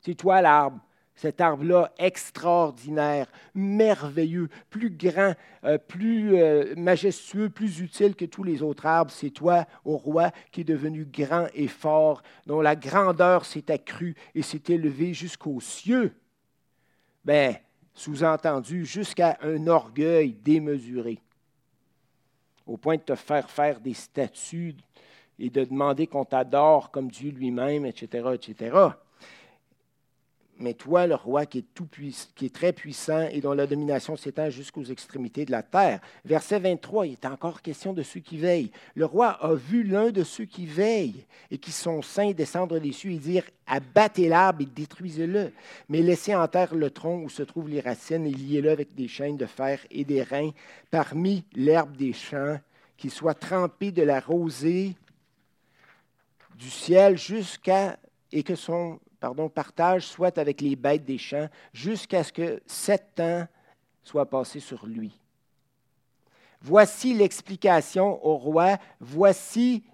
C'est 0.00 0.14
toi 0.14 0.40
l'arbre. 0.40 0.80
Cet 1.14 1.42
arbre-là, 1.42 1.92
extraordinaire, 1.98 3.26
merveilleux, 3.54 4.48
plus 4.70 4.88
grand, 4.88 5.34
euh, 5.64 5.76
plus 5.76 6.34
euh, 6.36 6.74
majestueux, 6.78 7.50
plus 7.50 7.80
utile 7.80 8.14
que 8.14 8.24
tous 8.24 8.42
les 8.42 8.62
autres 8.62 8.86
arbres, 8.86 9.10
c'est 9.10 9.28
toi, 9.28 9.66
ô 9.84 9.98
roi, 9.98 10.30
qui 10.50 10.62
est 10.62 10.64
devenu 10.64 11.04
grand 11.04 11.48
et 11.52 11.68
fort, 11.68 12.22
dont 12.46 12.62
la 12.62 12.74
grandeur 12.74 13.44
s'est 13.44 13.70
accrue 13.70 14.16
et 14.34 14.40
s'est 14.40 14.62
élevée 14.68 15.12
jusqu'aux 15.12 15.60
cieux 15.60 16.14
ben, 17.24 17.56
sous-entendu, 17.94 18.84
jusqu'à 18.84 19.38
un 19.42 19.66
orgueil 19.66 20.32
démesuré, 20.32 21.18
au 22.66 22.76
point 22.76 22.96
de 22.96 23.02
te 23.02 23.14
faire 23.14 23.50
faire 23.50 23.80
des 23.80 23.94
statues 23.94 24.76
et 25.38 25.50
de 25.50 25.64
demander 25.64 26.06
qu'on 26.06 26.24
t'adore 26.24 26.90
comme 26.90 27.10
Dieu 27.10 27.30
lui-même, 27.30 27.84
etc., 27.86 28.30
etc 28.34 28.90
mais 30.60 30.74
toi, 30.74 31.06
le 31.06 31.14
roi 31.14 31.46
qui 31.46 31.58
est, 31.58 32.52
très 32.52 32.72
puissant 32.72 33.26
et 33.30 33.40
dont 33.40 33.54
la 33.54 33.66
domination 33.66 34.16
s'étend 34.16 34.50
jusqu'aux 34.50 34.84
extrémités 34.84 35.46
de 35.46 35.50
la 35.50 35.62
terre. 35.62 36.00
Verset 36.24 36.58
23, 36.58 37.06
il 37.06 37.12
est 37.12 37.24
encore 37.24 37.62
question 37.62 37.92
de 37.92 38.02
ceux 38.02 38.20
qui 38.20 38.36
veillent. 38.36 38.70
Le 38.94 39.06
roi 39.06 39.28
a 39.28 39.54
vu 39.54 39.82
l'un 39.82 40.10
de 40.10 40.22
ceux 40.22 40.44
qui 40.44 40.66
veillent 40.66 41.24
et 41.50 41.58
qui 41.58 41.72
sont 41.72 42.02
saints 42.02 42.32
descendre 42.32 42.78
des 42.78 42.92
cieux 42.92 43.12
et 43.12 43.18
dire 43.18 43.44
Abattez 43.66 44.28
l'arbre 44.28 44.62
et 44.62 44.66
détruisez-le, 44.66 45.52
mais 45.88 46.02
laissez 46.02 46.34
en 46.34 46.46
terre 46.48 46.74
le 46.74 46.90
tronc 46.90 47.22
où 47.24 47.28
se 47.28 47.42
trouvent 47.42 47.68
les 47.68 47.80
racines 47.80 48.26
et 48.26 48.32
liez-le 48.32 48.70
avec 48.70 48.94
des 48.94 49.08
chaînes 49.08 49.36
de 49.36 49.46
fer 49.46 49.78
et 49.90 50.04
des 50.04 50.22
reins 50.22 50.50
parmi 50.90 51.44
l'herbe 51.54 51.96
des 51.96 52.12
champs, 52.12 52.58
qui 52.96 53.10
soit 53.10 53.34
trempé 53.34 53.92
de 53.92 54.02
la 54.02 54.20
rosée 54.20 54.94
du 56.58 56.68
ciel 56.68 57.16
jusqu'à 57.16 57.96
et 58.32 58.42
que 58.42 58.54
son 58.54 58.98
pardon, 59.20 59.48
partage 59.48 60.06
soit 60.06 60.38
avec 60.38 60.60
les 60.60 60.74
bêtes 60.74 61.04
des 61.04 61.18
champs, 61.18 61.48
jusqu'à 61.72 62.24
ce 62.24 62.32
que 62.32 62.62
sept 62.66 63.20
ans 63.20 63.46
soient 64.02 64.28
passés 64.28 64.60
sur 64.60 64.86
lui. 64.86 65.12
Voici 66.62 67.14
l'explication 67.14 68.24
au 68.26 68.36
roi. 68.36 68.78
Voici, 68.98 69.84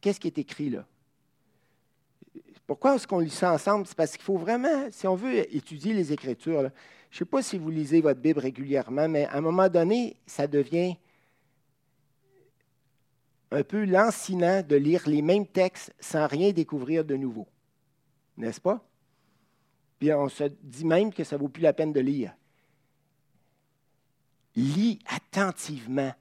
qu'est-ce 0.00 0.20
qui 0.20 0.28
est 0.28 0.38
écrit 0.38 0.70
là? 0.70 0.84
Pourquoi 2.66 2.96
est-ce 2.96 3.06
qu'on 3.06 3.20
lit 3.20 3.30
ça 3.30 3.52
ensemble? 3.52 3.86
C'est 3.86 3.96
parce 3.96 4.12
qu'il 4.12 4.22
faut 4.22 4.38
vraiment, 4.38 4.88
si 4.90 5.06
on 5.06 5.14
veut 5.14 5.54
étudier 5.54 5.94
les 5.94 6.12
Écritures, 6.12 6.62
je 7.10 7.14
ne 7.14 7.18
sais 7.18 7.24
pas 7.24 7.40
si 7.40 7.58
vous 7.58 7.70
lisez 7.70 8.00
votre 8.00 8.20
Bible 8.20 8.40
régulièrement, 8.40 9.08
mais 9.08 9.26
à 9.26 9.36
un 9.36 9.40
moment 9.40 9.68
donné, 9.68 10.16
ça 10.26 10.48
devient 10.48 10.96
un 13.52 13.62
peu 13.62 13.84
lancinant 13.84 14.62
de 14.62 14.74
lire 14.74 15.04
les 15.06 15.22
mêmes 15.22 15.46
textes 15.46 15.94
sans 16.00 16.26
rien 16.26 16.50
découvrir 16.50 17.04
de 17.04 17.14
nouveau. 17.14 17.46
N'est-ce 18.36 18.60
pas? 18.60 18.84
Puis 19.98 20.12
on 20.12 20.28
se 20.28 20.44
dit 20.62 20.84
même 20.84 21.12
que 21.12 21.24
ça 21.24 21.36
ne 21.36 21.40
vaut 21.40 21.48
plus 21.48 21.62
la 21.62 21.72
peine 21.72 21.92
de 21.92 22.00
lire. 22.00 22.34
Lis 24.54 24.98
attentivement, 25.06 26.14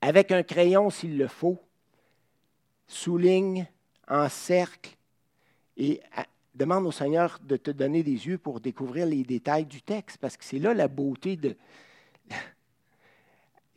avec 0.00 0.32
un 0.32 0.42
crayon 0.42 0.90
s'il 0.90 1.18
le 1.18 1.28
faut, 1.28 1.58
souligne, 2.86 3.66
encercle 4.08 4.96
et 5.76 6.00
demande 6.54 6.86
au 6.86 6.92
Seigneur 6.92 7.38
de 7.42 7.56
te 7.56 7.70
donner 7.70 8.02
des 8.02 8.26
yeux 8.26 8.38
pour 8.38 8.60
découvrir 8.60 9.06
les 9.06 9.22
détails 9.22 9.66
du 9.66 9.82
texte, 9.82 10.18
parce 10.18 10.36
que 10.36 10.44
c'est 10.44 10.58
là 10.58 10.74
la 10.74 10.88
beauté 10.88 11.36
de... 11.36 11.56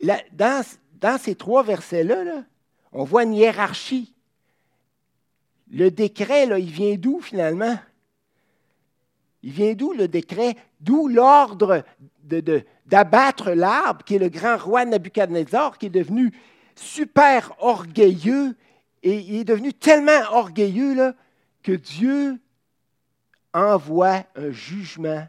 dans, 0.32 0.64
dans 1.00 1.18
ces 1.18 1.34
trois 1.34 1.62
versets-là, 1.62 2.44
on 2.92 3.04
voit 3.04 3.24
une 3.24 3.34
hiérarchie. 3.34 4.11
Le 5.72 5.90
décret, 5.90 6.46
il 6.60 6.70
vient 6.70 6.94
d'où 6.94 7.20
finalement? 7.20 7.76
Il 9.42 9.50
vient 9.50 9.74
d'où 9.74 9.92
le 9.92 10.06
décret? 10.06 10.56
D'où 10.80 11.08
l'ordre 11.08 11.84
d'abattre 12.86 13.50
l'arbre, 13.50 14.04
qui 14.04 14.14
est 14.14 14.20
le 14.20 14.28
grand 14.28 14.56
roi 14.56 14.84
Nabucodonosor, 14.84 15.78
qui 15.78 15.86
est 15.86 15.90
devenu 15.90 16.32
super 16.76 17.54
orgueilleux, 17.58 18.54
et 19.02 19.18
il 19.18 19.40
est 19.40 19.44
devenu 19.44 19.72
tellement 19.72 20.20
orgueilleux 20.30 21.14
que 21.64 21.72
Dieu 21.72 22.38
envoie 23.52 24.24
un 24.36 24.50
jugement 24.50 25.26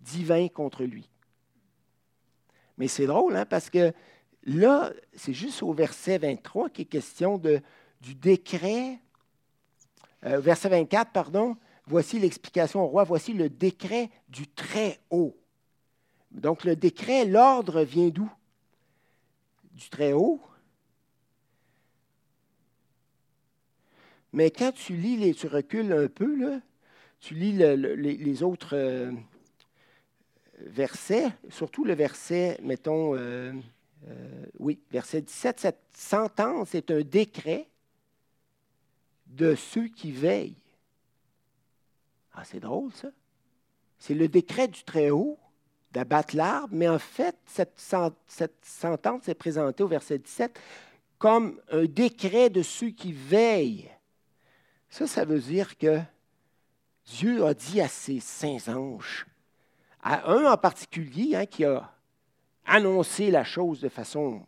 divin 0.00 0.48
contre 0.48 0.84
lui. 0.84 1.08
Mais 2.78 2.88
c'est 2.88 3.06
drôle, 3.06 3.36
hein, 3.36 3.44
parce 3.44 3.68
que 3.68 3.92
Là, 4.46 4.92
c'est 5.14 5.32
juste 5.32 5.62
au 5.62 5.72
verset 5.72 6.18
23 6.18 6.68
qui 6.68 6.82
est 6.82 6.86
question 6.86 7.38
du 7.38 8.14
décret. 8.14 8.98
Euh, 10.24 10.40
verset 10.40 10.68
24, 10.68 11.12
pardon. 11.12 11.56
Voici 11.86 12.18
l'explication 12.18 12.82
au 12.82 12.86
roi. 12.86 13.04
Voici 13.04 13.32
le 13.32 13.48
décret 13.48 14.10
du 14.28 14.48
Très-Haut. 14.48 15.36
Donc, 16.30 16.64
le 16.64 16.76
décret, 16.76 17.24
l'ordre 17.24 17.82
vient 17.82 18.08
d'où? 18.08 18.30
Du 19.72 19.88
Très-Haut. 19.90 20.40
Mais 24.32 24.50
quand 24.50 24.72
tu 24.72 24.96
lis, 24.96 25.16
les, 25.16 25.34
tu 25.34 25.46
recules 25.46 25.92
un 25.92 26.08
peu, 26.08 26.34
là, 26.34 26.60
tu 27.20 27.34
lis 27.34 27.52
les, 27.52 28.42
autres 28.42 28.76
euh, 28.76 29.12
versets, 30.58 31.28
surtout 31.50 31.84
le 31.84 31.94
verset, 31.94 32.58
mettons, 32.60 33.14
euh, 33.14 33.52
oui, 34.58 34.80
verset 34.90 35.22
17, 35.22 35.60
cette 35.60 35.84
sentence 35.94 36.74
est 36.74 36.90
un 36.90 37.02
décret 37.02 37.68
de 39.34 39.54
ceux 39.54 39.88
qui 39.88 40.12
veillent. 40.12 40.62
Ah, 42.34 42.44
c'est 42.44 42.60
drôle, 42.60 42.92
ça. 42.92 43.08
C'est 43.98 44.14
le 44.14 44.28
décret 44.28 44.68
du 44.68 44.82
Très-Haut 44.84 45.38
d'abattre 45.92 46.36
l'arbre, 46.36 46.68
mais 46.72 46.88
en 46.88 46.98
fait, 46.98 47.36
cette, 47.46 47.78
sentence 47.78 49.28
est 49.28 49.34
présentée 49.34 49.82
au 49.82 49.88
verset 49.88 50.18
17 50.18 50.58
comme 51.18 51.60
un 51.70 51.84
décret 51.84 52.50
de 52.50 52.62
ceux 52.62 52.90
qui 52.90 53.12
veillent. 53.12 53.90
Ça, 54.90 55.06
ça 55.06 55.24
veut 55.24 55.38
dire 55.38 55.78
que 55.78 56.00
Dieu 57.06 57.44
a 57.44 57.54
dit 57.54 57.80
à 57.80 57.88
ses 57.88 58.20
saints 58.20 58.68
anges, 58.68 59.26
à 60.02 60.30
un 60.30 60.52
en 60.52 60.56
particulier 60.56 61.36
hein, 61.36 61.46
qui 61.46 61.64
a 61.64 61.92
annoncer 62.66 63.30
la 63.30 63.44
chose 63.44 63.80
de 63.80 63.88
façon 63.88 64.44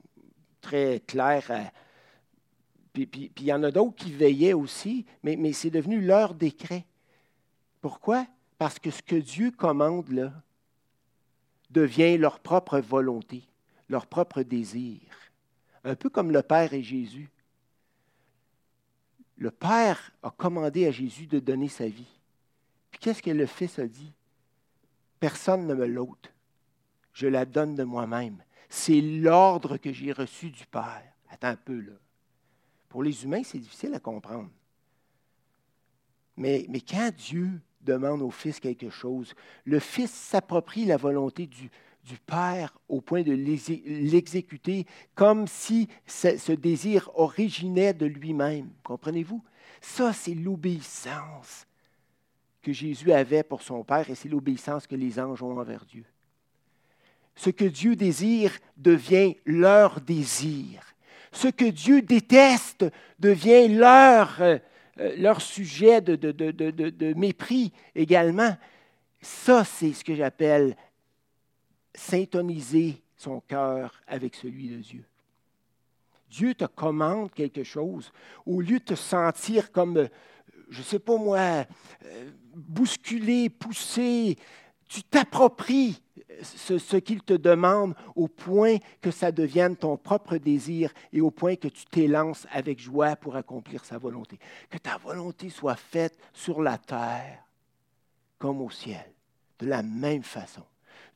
très 0.61 1.01
claire. 1.07 1.46
Euh, 1.51 1.62
puis, 3.05 3.31
il 3.37 3.45
y 3.45 3.53
en 3.53 3.63
a 3.63 3.71
d'autres 3.71 3.97
qui 3.97 4.13
veillaient 4.13 4.55
aussi, 4.55 5.05
mais, 5.23 5.37
mais 5.37 5.53
c'est 5.53 5.71
devenu 5.71 6.01
leur 6.01 6.35
décret. 6.35 6.87
Pourquoi? 7.83 8.27
Parce 8.57 8.79
que 8.79 8.91
ce 8.91 9.03
que 9.03 9.17
Dieu 9.17 9.51
commande 9.51 10.09
là 10.11 10.33
devient 11.69 12.17
leur 12.17 12.41
propre 12.41 12.79
volonté, 12.79 13.43
leur 13.91 14.07
propre 14.07 14.43
désir. 14.43 15.01
Un 15.85 15.95
peu 15.95 16.09
comme 16.09 16.31
le 16.31 16.43
Père 16.43 16.73
et 16.73 16.83
Jésus. 16.83 17.29
Le 19.37 19.51
Père 19.51 20.13
a 20.23 20.31
commandé 20.31 20.87
à 20.87 20.91
Jésus 20.91 21.27
de 21.27 21.39
donner 21.39 21.69
sa 21.69 21.87
vie. 21.87 22.21
Puis 22.91 23.01
qu'est-ce 23.01 23.23
que 23.23 23.31
le 23.31 23.45
Fils 23.45 23.79
a 23.79 23.87
dit? 23.87 24.13
Personne 25.21 25.67
ne 25.67 25.75
me 25.75 25.87
l'ôte 25.87 26.33
je 27.17 27.27
la 27.27 27.47
donne 27.47 27.75
de 27.75 27.83
moi-même. 27.83 28.43
C'est 28.69 29.01
l'ordre 29.01 29.79
que 29.79 29.91
j'ai 29.91 30.13
reçu 30.13 30.51
du 30.51 30.67
Père. 30.67 31.15
Attends 31.31 31.49
un 31.49 31.57
peu, 31.57 31.81
là. 31.81 31.95
Pour 32.88 33.03
les 33.03 33.25
humains, 33.25 33.42
c'est 33.44 33.59
difficile 33.59 33.94
à 33.94 34.01
comprendre. 34.01 34.51
Mais, 36.37 36.66
quand 36.88 37.11
Dieu 37.16 37.61
demande 37.81 38.22
au 38.22 38.31
Fils 38.31 38.61
quelque 38.61 38.90
chose, 38.90 39.35
le 39.64 39.79
Fils 39.79 40.11
s'approprie 40.11 40.85
la 40.85 40.96
volonté 40.96 41.46
du 41.46 41.70
Père 42.27 42.77
au 42.88 43.01
point 43.01 43.22
de 43.22 43.33
l'exécuter 43.33 44.87
comme 45.14 45.46
si 45.46 45.88
ce 46.07 46.53
désir 46.53 47.11
originait 47.14 47.94
de 47.94 48.07
lui-même. 48.07 48.70
Comprenez-vous? 48.85 49.42
Ça, 49.81 50.12
c'est 50.12 50.35
l'obéissance 50.35 51.66
que 52.62 52.72
Jésus 52.72 53.12
avait 53.12 53.42
pour 53.42 53.62
son 53.62 53.83
Père 53.83 54.11
et 54.11 54.14
c'est 54.14 54.29
l'obéissance 54.29 54.87
que 54.87 54.96
les 54.96 55.18
anges 55.18 55.42
ont 55.42 55.59
envers 55.59 55.85
Dieu 55.85 56.05
ce 57.37 57.51
que 57.51 57.66
Dieu 57.66 57.94
désire 57.94 58.59
devient 58.77 59.37
leur 59.44 60.01
désir. 60.01 60.96
Ce 61.37 61.49
que 61.49 61.66
Dieu 61.66 62.01
déteste 62.01 62.87
devient 63.18 63.68
leur, 63.68 64.40
euh, 64.40 64.59
leur 64.96 65.42
sujet 65.42 66.01
de, 66.01 67.12
mépris 67.14 67.75
également. 67.94 68.57
Ça, 69.20 69.62
c'est 69.62 69.92
ce 69.92 70.03
que 70.03 70.14
j'appelle 70.14 70.75
syntoniser 71.94 73.03
son 73.18 73.40
cœur 73.40 74.01
avec 74.07 74.35
celui 74.35 74.68
de 74.68 74.77
Dieu. 74.77 75.05
Dieu 76.31 76.55
te 76.55 76.64
commande 76.64 77.31
quelque 77.33 77.64
chose, 77.64 78.12
au 78.46 78.62
lieu 78.62 78.79
de 78.79 78.85
te 78.85 78.94
sentir 78.94 79.72
comme, 79.72 80.09
je 80.70 80.79
ne 80.79 80.85
sais 80.85 80.99
pas 80.99 81.18
moi, 81.18 81.66
euh, 82.07 82.31
bousculé, 82.55 83.51
poussé, 83.51 84.38
tu 84.88 85.03
t'appropries 85.03 86.01
ce, 86.42 86.96
qu'il 86.96 87.22
te 87.22 87.33
demande 87.33 87.94
au 88.14 88.29
point 88.29 88.77
que 89.01 89.11
ça 89.11 89.33
devienne 89.33 89.77
ton 89.77 89.96
propre 89.96 90.37
désir 90.37 90.92
et 91.12 91.20
au 91.20 91.31
point 91.31 91.57
que 91.57 91.68
tu 91.68 91.85
t'élances 91.87 92.46
avec 92.53 92.81
joie 92.81 93.16
pour 93.16 93.37
accomplir 93.37 93.85
sa 93.85 93.99
volonté. 93.99 94.38
Que 94.70 94.79
ta 94.79 94.96
volonté 94.99 95.51
soit 95.51 95.77
faite 95.77 96.18
sur 96.33 96.62
la 96.62 96.79
terre 96.79 97.42
comme 98.38 98.61
au 98.61 98.70
ciel, 98.70 99.12
de 99.59 99.66
la 99.66 99.83
même 99.83 100.22
façon. 100.22 100.62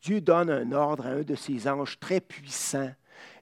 Dieu 0.01 0.21
donne 0.21 0.49
un 0.51 0.73
ordre 0.73 1.07
à 1.07 1.11
un 1.11 1.23
de 1.23 1.35
ses 1.35 1.69
anges 1.69 1.99
très 2.01 2.21
puissants 2.21 2.93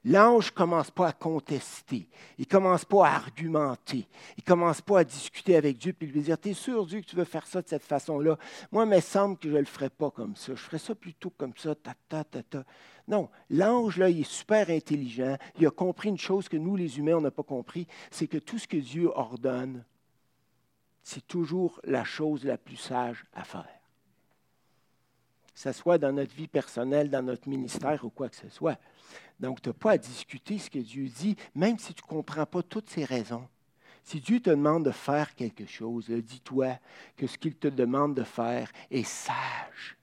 L'ange 0.05 0.51
ne 0.51 0.55
commence 0.55 0.91
pas 0.91 1.07
à 1.07 1.11
contester, 1.11 2.07
il 2.37 2.41
ne 2.41 2.49
commence 2.49 2.85
pas 2.85 3.07
à 3.07 3.15
argumenter, 3.15 4.07
il 4.37 4.43
ne 4.43 4.45
commence 4.45 4.81
pas 4.81 4.99
à 4.99 5.03
discuter 5.03 5.55
avec 5.55 5.77
Dieu 5.77 5.93
puis 5.93 6.07
lui 6.07 6.21
dire 6.21 6.39
Tu 6.39 6.49
es 6.49 6.53
sûr, 6.53 6.85
Dieu, 6.85 7.01
que 7.01 7.05
tu 7.05 7.15
veux 7.15 7.25
faire 7.25 7.45
ça 7.45 7.61
de 7.61 7.67
cette 7.67 7.83
façon-là? 7.83 8.37
Moi, 8.71 8.85
il 8.85 8.89
me 8.89 8.99
semble 9.01 9.37
que 9.37 9.49
je 9.49 9.53
ne 9.53 9.59
le 9.59 9.65
ferais 9.65 9.89
pas 9.89 10.09
comme 10.09 10.35
ça, 10.35 10.53
je 10.55 10.61
ferais 10.61 10.77
ça 10.77 10.95
plutôt 10.95 11.31
comme 11.31 11.53
ça, 11.57 11.75
ta, 11.75 11.93
ta, 12.07 12.23
ta, 12.23 12.43
ta. 12.43 12.63
Non, 13.07 13.29
l'ange, 13.49 13.97
là, 13.97 14.09
il 14.09 14.21
est 14.21 14.29
super 14.29 14.69
intelligent, 14.69 15.37
il 15.57 15.67
a 15.67 15.71
compris 15.71 16.09
une 16.09 16.17
chose 16.17 16.47
que 16.47 16.57
nous, 16.57 16.75
les 16.75 16.97
humains, 16.99 17.15
on 17.15 17.21
n'a 17.21 17.31
pas 17.31 17.43
compris. 17.43 17.87
C'est 18.11 18.27
que 18.27 18.37
tout 18.37 18.57
ce 18.59 18.67
que 18.67 18.77
Dieu 18.77 19.09
ordonne, 19.13 19.83
c'est 21.03 21.27
toujours 21.27 21.81
la 21.83 22.03
chose 22.03 22.45
la 22.45 22.57
plus 22.57 22.77
sage 22.77 23.25
à 23.33 23.43
faire. 23.43 23.78
Que 25.59 25.73
ce 25.73 25.77
soit 25.77 25.97
dans 25.97 26.13
notre 26.13 26.33
vie 26.33 26.47
personnelle, 26.47 27.09
dans 27.09 27.21
notre 27.21 27.49
ministère 27.49 28.05
ou 28.05 28.09
quoi 28.09 28.29
que 28.29 28.37
ce 28.37 28.47
soit. 28.47 28.79
Donc, 29.41 29.61
tu 29.61 29.67
n'as 29.67 29.73
pas 29.73 29.91
à 29.91 29.97
discuter 29.97 30.57
ce 30.57 30.69
que 30.69 30.79
Dieu 30.79 31.09
dit, 31.09 31.35
même 31.53 31.77
si 31.77 31.93
tu 31.93 32.01
ne 32.01 32.07
comprends 32.07 32.45
pas 32.45 32.63
toutes 32.63 32.89
ses 32.89 33.03
raisons. 33.03 33.45
Si 34.01 34.21
Dieu 34.21 34.39
te 34.39 34.51
demande 34.51 34.85
de 34.85 34.91
faire 34.91 35.35
quelque 35.35 35.65
chose, 35.65 36.09
dis-toi 36.09 36.79
que 37.17 37.27
ce 37.27 37.37
qu'il 37.37 37.55
te 37.55 37.67
demande 37.67 38.15
de 38.15 38.23
faire 38.23 38.71
est 38.89 39.03
sage. 39.03 39.97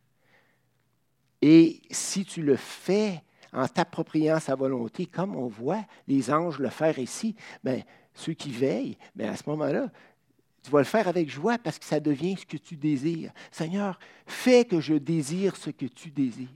Et 1.41 1.81
si 1.91 2.27
tu 2.27 2.43
le 2.43 2.57
fais 2.57 3.23
en 3.51 3.67
t'appropriant 3.67 4.39
sa 4.41 4.57
volonté, 4.57 5.07
comme 5.07 5.35
on 5.37 5.47
voit 5.47 5.87
les 6.07 6.31
anges 6.31 6.59
le 6.59 6.69
faire 6.69 6.99
ici, 6.99 7.35
bien, 7.65 7.81
ceux 8.13 8.35
qui 8.35 8.51
veillent, 8.51 8.99
bien, 9.15 9.33
à 9.33 9.37
ce 9.37 9.49
moment-là, 9.49 9.91
tu 10.67 10.73
vas 10.73 10.81
le 10.81 10.85
faire 10.85 11.07
avec 11.07 11.31
joie 11.31 11.59
parce 11.59 11.79
que 11.79 11.85
ça 11.85 12.01
devient 12.01 12.37
ce 12.37 12.45
que 12.45 12.57
tu 12.57 12.75
désires. 12.75 13.31
Seigneur, 13.53 14.01
fais 14.27 14.65
que 14.65 14.81
je 14.81 14.95
désire 14.95 15.55
ce 15.55 15.71
que 15.71 15.87
tu 15.87 16.11
désires. 16.11 16.49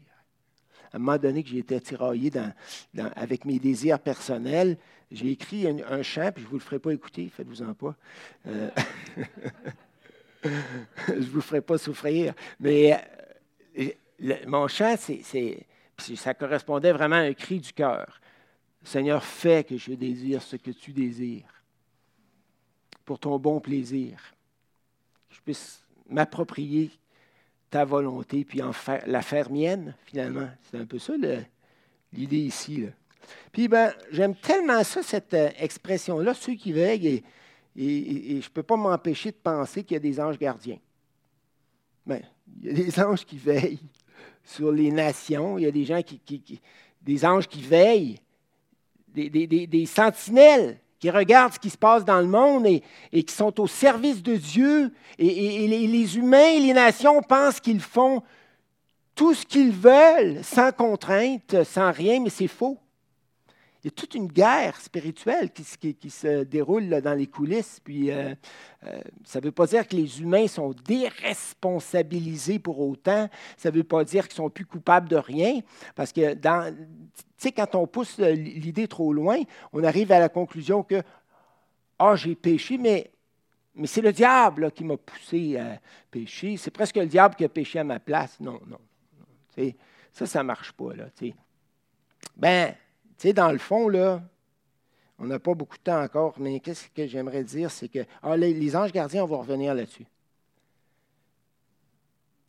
un 0.92 0.98
moment 0.98 1.16
donné 1.16 1.44
que 1.44 1.48
j'étais 1.48 1.78
tiraillé 1.78 2.32
avec 3.14 3.44
mes 3.44 3.60
désirs 3.60 4.00
personnels, 4.00 4.76
j'ai 5.12 5.30
écrit 5.30 5.68
un, 5.68 6.02
chant, 6.02 6.32
puis 6.32 6.42
je 6.42 6.46
ne 6.48 6.50
vous 6.50 6.58
le 6.58 6.62
ferai 6.62 6.80
pas 6.80 6.92
écouter, 6.92 7.30
faites-vous-en 7.32 7.72
pas. 7.74 7.94
Euh, 8.48 8.70
je 10.44 11.12
ne 11.12 11.20
vous 11.20 11.40
ferai 11.40 11.60
pas 11.60 11.78
souffrir. 11.78 12.34
Mais 12.58 13.00
euh, 13.78 13.90
mon 14.48 14.66
chant, 14.66 14.96
c'est, 14.98 15.66
ça 16.16 16.34
correspondait 16.34 16.92
vraiment 16.92 17.14
à 17.14 17.20
un 17.20 17.32
cri 17.32 17.60
du 17.60 17.72
cœur. 17.72 18.20
Seigneur, 18.82 19.22
fais 19.22 19.62
que 19.62 19.76
je 19.76 19.92
désire 19.92 20.42
ce 20.42 20.56
que 20.56 20.72
tu 20.72 20.92
désires, 20.92 21.59
pour 23.10 23.18
ton 23.18 23.40
bon 23.40 23.58
plaisir. 23.58 24.36
Que 25.28 25.34
je 25.34 25.40
puisse 25.40 25.82
m'approprier 26.08 26.92
ta 27.68 27.84
volonté, 27.84 28.44
puis 28.44 28.62
en 28.62 28.72
faire, 28.72 29.02
la 29.04 29.20
faire 29.20 29.50
mienne, 29.50 29.96
finalement. 30.06 30.48
C'est 30.70 30.78
un 30.78 30.84
peu 30.84 31.00
ça 31.00 31.14
l'idée 32.12 32.38
ici. 32.38 32.86
Puis, 33.50 33.66
ben, 33.66 33.92
j'aime 34.12 34.36
tellement 34.36 34.84
ça, 34.84 35.02
cette 35.02 35.34
euh, 35.34 35.50
expression-là, 35.58 36.34
ceux 36.34 36.54
qui 36.54 36.70
veillent, 36.70 37.24
et, 37.76 38.40
je 38.40 38.46
ne 38.46 38.52
peux 38.54 38.62
pas 38.62 38.76
m'empêcher 38.76 39.32
de 39.32 39.38
penser 39.42 39.82
qu'il 39.82 39.94
y 39.94 39.96
a 39.96 39.98
des 39.98 40.20
anges 40.20 40.38
gardiens. 40.38 40.78
Ben, 42.06 42.22
il 42.62 42.68
y 42.68 42.70
a 42.70 42.84
des 42.84 43.00
anges 43.00 43.26
qui 43.26 43.38
veillent 43.38 43.82
sur 44.44 44.70
les 44.70 44.92
nations, 44.92 45.58
il 45.58 45.64
y 45.64 45.66
a 45.66 45.72
des 45.72 45.84
gens 45.84 46.00
qui, 46.00 46.60
des 47.02 47.24
anges 47.24 47.48
qui 47.48 47.62
veillent, 47.62 48.20
des, 49.08 49.28
des, 49.28 49.86
sentinelles 49.86 50.78
qui 51.00 51.10
regardent 51.10 51.54
ce 51.54 51.58
qui 51.58 51.70
se 51.70 51.78
passe 51.78 52.04
dans 52.04 52.20
le 52.20 52.26
monde 52.26 52.66
et, 52.66 53.22
qui 53.22 53.34
sont 53.34 53.58
au 53.58 53.66
service 53.66 54.22
de 54.22 54.36
Dieu. 54.36 54.92
Et, 55.18 55.66
les, 55.66 56.18
humains 56.18 56.50
et 56.54 56.60
les 56.60 56.74
nations 56.74 57.22
pensent 57.22 57.58
qu'ils 57.58 57.80
font 57.80 58.22
tout 59.14 59.34
ce 59.34 59.44
qu'ils 59.44 59.72
veulent 59.72 60.44
sans 60.44 60.72
contrainte, 60.72 61.64
sans 61.64 61.90
rien, 61.90 62.20
mais 62.20 62.30
c'est 62.30 62.46
faux. 62.46 62.78
Il 63.82 63.86
y 63.86 63.88
a 63.88 63.92
toute 63.92 64.14
une 64.14 64.26
guerre 64.26 64.78
spirituelle 64.78 65.50
qui, 65.50 65.64
se 66.10 66.44
déroule 66.44 66.88
dans 67.00 67.14
les 67.14 67.26
coulisses. 67.26 67.80
Puis, 67.82 68.10
euh, 68.10 68.34
euh, 68.84 69.00
ça 69.24 69.40
ne 69.40 69.46
veut 69.46 69.52
pas 69.52 69.66
dire 69.66 69.88
que 69.88 69.96
les 69.96 70.20
humains 70.20 70.46
sont 70.48 70.74
déresponsabilisés 70.84 72.58
pour 72.58 72.78
autant. 72.78 73.30
Ça 73.56 73.70
ne 73.70 73.76
veut 73.76 73.84
pas 73.84 74.04
dire 74.04 74.28
qu'ils 74.28 74.36
sont 74.36 74.50
plus 74.50 74.66
coupables 74.66 75.08
de 75.08 75.16
rien. 75.16 75.60
Parce 75.94 76.12
que, 76.12 76.34
quand 76.34 77.74
on 77.74 77.86
pousse 77.86 78.18
l'idée 78.18 78.86
trop 78.86 79.14
loin, 79.14 79.38
on 79.72 79.82
arrive 79.82 80.12
à 80.12 80.18
la 80.18 80.28
conclusion 80.28 80.82
que, 80.82 81.02
ah, 81.98 82.16
j'ai 82.16 82.34
péché, 82.34 82.76
mais, 82.76 83.10
mais 83.74 83.86
c'est 83.86 84.02
le 84.02 84.12
diable 84.12 84.72
qui 84.72 84.84
m'a 84.84 84.98
poussé 84.98 85.56
à 85.56 85.80
pécher. 86.10 86.58
C'est 86.58 86.70
presque 86.70 86.96
le 86.96 87.06
diable 87.06 87.34
qui 87.34 87.46
a 87.46 87.48
péché 87.48 87.78
à 87.78 87.84
ma 87.84 87.98
place. 87.98 88.38
Non, 88.40 88.60
non. 88.66 88.78
ça, 90.12 90.26
ça 90.26 90.40
ne 90.40 90.48
marche 90.48 90.72
pas. 90.72 90.92
Là, 90.94 91.06
ben, 92.36 92.74
dans 93.28 93.52
le 93.52 93.58
fond, 93.58 93.88
là, 93.88 94.22
on 95.18 95.26
n'a 95.26 95.38
pas 95.38 95.54
beaucoup 95.54 95.76
de 95.76 95.82
temps 95.82 96.02
encore, 96.02 96.34
mais 96.38 96.60
qu'est-ce 96.60 96.88
que 96.88 97.06
j'aimerais 97.06 97.44
dire, 97.44 97.70
c'est 97.70 97.88
que 97.88 98.00
ah, 98.22 98.36
les, 98.36 98.76
anges 98.76 98.92
gardiens, 98.92 99.24
on 99.24 99.26
va 99.26 99.36
revenir 99.36 99.74
là-dessus. 99.74 100.06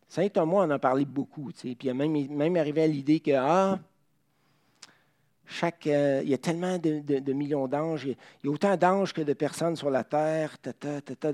Saint 0.08 0.28
Thomas 0.28 0.58
en 0.58 0.70
a 0.70 0.78
parlé 0.78 1.04
beaucoup, 1.04 1.52
tu 1.52 1.74
puis 1.74 1.88
il 1.88 1.90
a 1.90 1.94
même, 1.94 2.12
même 2.28 2.56
arrivé 2.56 2.82
à 2.82 2.86
l'idée 2.86 3.20
que, 3.20 3.32
ah, 3.32 3.78
chaque, 5.46 5.86
euh, 5.86 6.20
il 6.22 6.30
y 6.30 6.34
a 6.34 6.38
tellement 6.38 6.78
de, 6.78 7.32
millions 7.32 7.68
d'anges, 7.68 8.04
il, 8.04 8.16
y 8.44 8.48
a 8.48 8.50
autant 8.50 8.76
d'anges 8.76 9.12
que 9.12 9.22
de 9.22 9.32
personnes 9.34 9.76
sur 9.76 9.90
la 9.90 10.04
terre, 10.04 10.56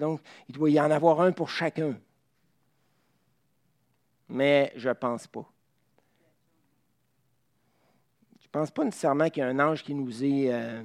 donc 0.01 0.21
il 0.49 0.55
doit 0.55 0.71
y 0.71 0.81
en 0.81 0.91
avoir 0.91 1.21
un 1.21 1.33
pour 1.33 1.49
chacun. 1.49 1.97
Mais 4.29 4.73
je 4.77 4.89
ne 4.89 4.95
pense 4.95 5.27
pas. 5.27 5.49
Je 8.53 8.59
ne 8.59 8.63
pense 8.63 8.71
pas 8.71 8.85
nécessairement 8.85 9.29
qu'il 9.29 9.43
y 9.43 9.47
a 9.47 9.49
un 9.49 9.59
ange 9.61 9.83
qui 9.83 9.95
nous 9.95 10.25
est. 10.25 10.53
Euh, 10.53 10.83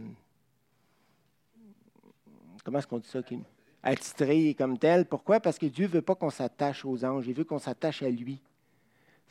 comment 2.64 2.80
est-ce 2.80 2.88
qu'on 2.88 3.00
dit 3.00 3.08
ça? 3.08 3.24
Qui, 3.24 3.40
attitré 3.82 4.54
comme 4.58 4.78
tel. 4.78 5.06
Pourquoi? 5.06 5.40
Parce 5.40 5.58
que 5.58 5.66
Dieu 5.68 5.86
ne 5.86 5.92
veut 5.92 6.02
pas 6.02 6.16
qu'on 6.16 6.30
s'attache 6.30 6.84
aux 6.84 7.06
anges, 7.06 7.28
il 7.28 7.34
veut 7.34 7.46
qu'on 7.46 7.60
s'attache 7.60 8.04
à 8.04 8.10
lui. 8.10 8.42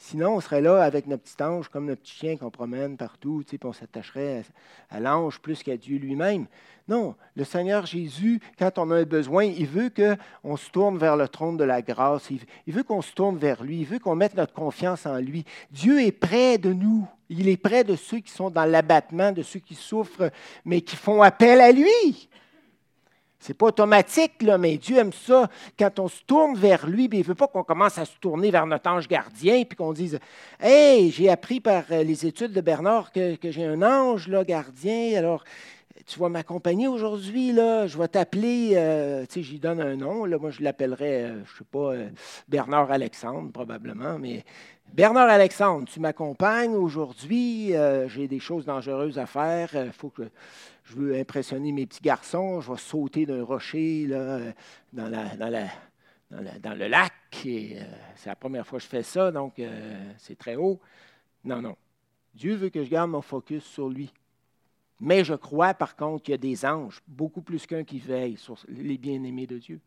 Sinon, 0.04 0.34
on 0.34 0.40
serait 0.40 0.60
là 0.60 0.82
avec 0.82 1.06
notre 1.06 1.22
petit 1.22 1.40
ange, 1.40 1.68
comme 1.68 1.86
notre 1.86 2.02
petit 2.02 2.16
chien 2.16 2.36
qu'on 2.36 2.50
promène 2.50 2.96
partout, 2.96 3.44
puis 3.46 3.56
on 3.62 3.72
s'attacherait 3.72 4.42
à, 4.90 4.98
l'ange 4.98 5.38
plus 5.38 5.62
qu'à 5.62 5.76
Dieu 5.76 5.96
lui-même. 5.96 6.46
Non, 6.88 7.14
le 7.36 7.44
Seigneur 7.44 7.86
Jésus, 7.86 8.40
quand 8.58 8.78
on 8.78 8.90
a 8.90 8.96
un 8.96 9.04
besoin, 9.04 9.44
il 9.44 9.68
veut 9.68 9.90
qu'on 9.90 10.56
se 10.56 10.68
tourne 10.70 10.98
vers 10.98 11.16
le 11.16 11.28
trône 11.28 11.56
de 11.56 11.62
la 11.62 11.82
grâce. 11.82 12.30
Il 12.66 12.74
veut 12.74 12.82
qu'on 12.82 13.00
se 13.00 13.12
tourne 13.12 13.36
vers 13.36 13.62
lui. 13.62 13.82
Il 13.82 13.86
veut 13.86 14.00
qu'on 14.00 14.16
mette 14.16 14.34
notre 14.34 14.52
confiance 14.52 15.06
en 15.06 15.18
lui. 15.18 15.44
Dieu 15.70 16.02
est 16.02 16.10
près 16.10 16.58
de 16.58 16.72
nous. 16.72 17.06
Il 17.28 17.48
est 17.48 17.56
près 17.56 17.84
de 17.84 17.94
ceux 17.94 18.18
qui 18.18 18.32
sont 18.32 18.50
dans 18.50 18.64
l'abattement, 18.64 19.30
de 19.30 19.42
ceux 19.42 19.60
qui 19.60 19.76
souffrent, 19.76 20.32
mais 20.64 20.80
qui 20.80 20.96
font 20.96 21.22
appel 21.22 21.60
à 21.60 21.70
lui. 21.70 22.28
C'est 23.42 23.54
pas 23.54 23.66
automatique, 23.66 24.40
là, 24.42 24.56
mais 24.56 24.76
Dieu 24.76 24.98
aime 24.98 25.12
ça. 25.12 25.50
Quand 25.76 25.98
on 25.98 26.06
se 26.06 26.22
tourne 26.24 26.54
vers 26.54 26.86
lui, 26.86 27.08
il 27.10 27.18
ne 27.18 27.24
veut 27.24 27.34
pas 27.34 27.48
qu'on 27.48 27.64
commence 27.64 27.98
à 27.98 28.04
se 28.04 28.16
tourner 28.20 28.52
vers 28.52 28.66
notre 28.66 28.88
ange 28.88 29.08
gardien, 29.08 29.64
puis 29.64 29.76
qu'on 29.76 29.92
dise 29.92 30.20
Hey, 30.60 31.10
j'ai 31.10 31.28
appris 31.28 31.58
par 31.58 31.82
euh, 31.90 32.04
les 32.04 32.24
études 32.24 32.52
de 32.52 32.60
Bernard 32.60 33.10
que, 33.10 33.36
j'ai 33.42 33.64
un 33.64 33.82
ange 33.82 34.28
là, 34.28 34.44
gardien, 34.44 35.18
alors 35.18 35.42
tu 36.06 36.20
vas 36.20 36.28
m'accompagner 36.28 36.86
aujourd'hui, 36.86 37.50
là, 37.50 37.88
je 37.88 37.98
vais 37.98 38.06
t'appeler, 38.06 38.74
euh, 38.74 39.26
tu 39.26 39.34
sais, 39.34 39.42
j'y 39.42 39.58
donne 39.58 39.80
un 39.80 39.96
nom, 39.96 40.24
là, 40.24 40.38
moi 40.38 40.50
je 40.50 40.62
l'appellerais, 40.62 41.22
euh, 41.24 41.32
je 41.44 41.52
ne 41.52 41.58
sais 41.58 41.64
pas, 41.68 41.94
Bernard 42.48 42.92
Alexandre 42.92 43.50
probablement, 43.50 44.20
mais 44.20 44.44
Bernard 44.92 45.28
Alexandre, 45.28 45.88
tu 45.92 45.98
m'accompagnes 45.98 46.76
aujourd'hui, 46.76 47.72
j'ai 48.08 48.28
des 48.28 48.40
choses 48.40 48.66
dangereuses 48.66 49.18
à 49.18 49.26
faire, 49.26 49.70
il 49.74 49.92
faut 49.92 50.10
que 50.10 50.24
je 50.84 50.94
veux 50.96 51.18
impressionner 51.18 51.72
mes 51.72 51.86
petits 51.86 52.02
garçons, 52.02 52.60
je 52.60 52.72
vais 52.72 52.78
sauter 52.78 53.26
d'un 53.26 53.44
rocher 53.44 54.06
dans, 54.06 54.54
le 54.92 56.86
lac. 56.88 57.12
Euh, 57.46 57.84
c'est 58.16 58.28
la 58.28 58.36
première 58.36 58.66
fois 58.66 58.78
que 58.78 58.84
je 58.84 58.88
fais 58.88 59.02
ça, 59.02 59.30
donc 59.30 59.58
euh, 59.58 60.12
c'est 60.18 60.36
très 60.36 60.56
haut. 60.56 60.80
Non, 61.44 61.62
non. 61.62 61.76
Dieu 62.34 62.54
veut 62.54 62.70
que 62.70 62.82
je 62.82 62.90
garde 62.90 63.10
mon 63.10 63.22
focus 63.22 63.64
sur 63.64 63.88
lui. 63.88 64.12
Mais 65.00 65.24
je 65.24 65.34
crois, 65.34 65.74
par 65.74 65.96
contre, 65.96 66.22
qu'il 66.22 66.32
y 66.32 66.34
a 66.34 66.38
des 66.38 66.64
anges, 66.64 67.02
beaucoup 67.08 67.42
plus 67.42 67.66
qu'un 67.66 67.84
qui 67.84 67.98
veille 67.98 68.36
sur 68.36 68.56
les 68.68 68.96
bien-aimés 68.96 69.46
de 69.46 69.58
Dieu. 69.58 69.80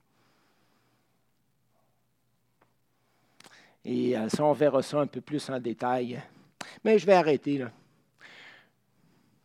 Et 3.85 4.17
euh, 4.17 4.27
ça, 4.29 4.43
on 4.43 4.53
verra 4.53 4.81
ça 4.81 4.99
un 4.99 5.07
peu 5.07 5.21
plus 5.21 5.49
en 5.49 5.59
détail. 5.59 6.21
Mais 6.83 6.99
je 6.99 7.05
vais 7.05 7.13
arrêter 7.13 7.59
là. 7.59 7.71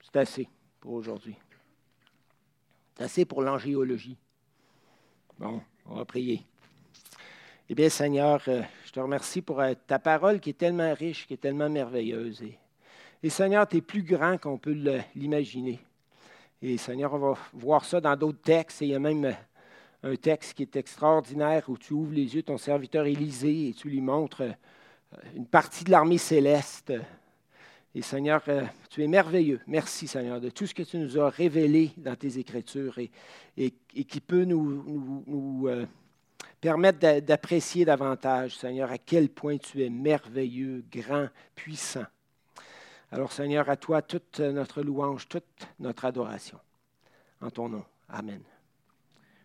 C'est 0.03 0.17
assez 0.17 0.49
pour 0.81 0.95
aujourd'hui. 0.95 1.37
Assez 2.99 3.25
pour 3.25 3.43
l'angéologie. 3.43 4.17
Bon, 5.39 5.61
on 5.87 5.95
va 5.97 6.05
prier. 6.05 6.45
Eh 7.69 7.75
bien, 7.75 7.89
Seigneur, 7.89 8.43
euh, 8.49 8.63
je 8.85 8.93
te 8.93 9.01
remercie 9.01 9.43
pour 9.43 9.61
euh, 9.61 9.75
ta 9.87 9.99
parole 9.99 10.41
qui 10.41 10.51
est 10.51 10.59
tellement 10.59 10.93
riche, 10.93 11.27
qui 11.27 11.35
est 11.35 11.39
tellement 11.39 11.71
merveilleuse. 11.71 12.43
Et, 13.23 13.31
Seigneur, 13.31 13.69
tu 13.69 13.77
es 13.77 13.81
plus 13.81 14.03
grand 14.03 14.39
qu'on 14.39 14.59
peut 14.59 14.77
l'imaginer. 15.15 15.79
Et 16.63 16.77
Seigneur, 16.79 17.15
on 17.15 17.19
va 17.19 17.39
voir 17.53 17.85
ça 17.85 18.01
dans 18.01 18.17
d'autres 18.17 18.43
textes. 18.43 18.83
Et 18.83 18.87
il 18.87 18.91
y 18.91 18.95
a 18.95 18.99
même 18.99 19.25
euh, 19.25 20.13
un 20.13 20.17
texte 20.17 20.55
qui 20.55 20.63
est 20.63 20.77
extraordinaire 20.77 21.65
où 21.69 21.79
tu 21.79 21.93
ouvres 21.93 22.13
les 22.13 22.35
yeux 22.35 22.43
de 22.43 22.47
ton 22.47 22.59
serviteur 22.59 23.07
Élisée 23.07 23.69
et 23.69 23.73
tu 23.73 23.89
lui 23.89 24.01
montres 24.01 24.43
une 25.35 25.47
partie 25.47 25.85
de 25.85 25.91
l'armée 25.91 26.19
céleste 26.19 26.93
et 27.95 28.03
Seigneur, 28.03 28.43
euh, 28.49 28.65
tu 28.89 29.03
es 29.03 29.09
merveilleux. 29.09 29.61
Merci 29.67 30.07
Seigneur 30.07 30.41
de 30.41 30.51
tout 30.51 30.67
ce 30.67 30.75
que 30.75 30.83
tu 30.83 30.97
nous 30.97 31.19
as 31.19 31.29
révélé 31.29 31.91
dans 31.97 32.15
tes 32.15 32.39
Écritures 32.39 32.99
et, 33.57 33.71
qui 34.05 34.21
peut 34.21 34.45
nous, 34.45 35.67
euh, 35.67 35.87
permettre 36.61 37.21
d'apprécier 37.21 37.85
davantage, 37.85 38.57
Seigneur, 38.57 38.91
à 38.91 38.99
quel 38.99 39.29
point 39.29 39.59
tu 39.59 39.83
es 39.83 39.91
merveilleux, 39.91 40.85
grand, 40.91 41.29
puissant. 41.57 42.07
Alors 43.11 43.33
Seigneur, 43.33 43.69
à 43.69 43.77
toi 43.77 44.03
toute 44.03 44.39
notre 44.39 44.83
louange, 44.83 45.27
toute 45.29 45.67
notre 45.81 46.05
adoration. 46.05 46.59
En 47.41 47.51
ton 47.51 47.69
nom. 47.69 47.85
Amen. 48.09 48.43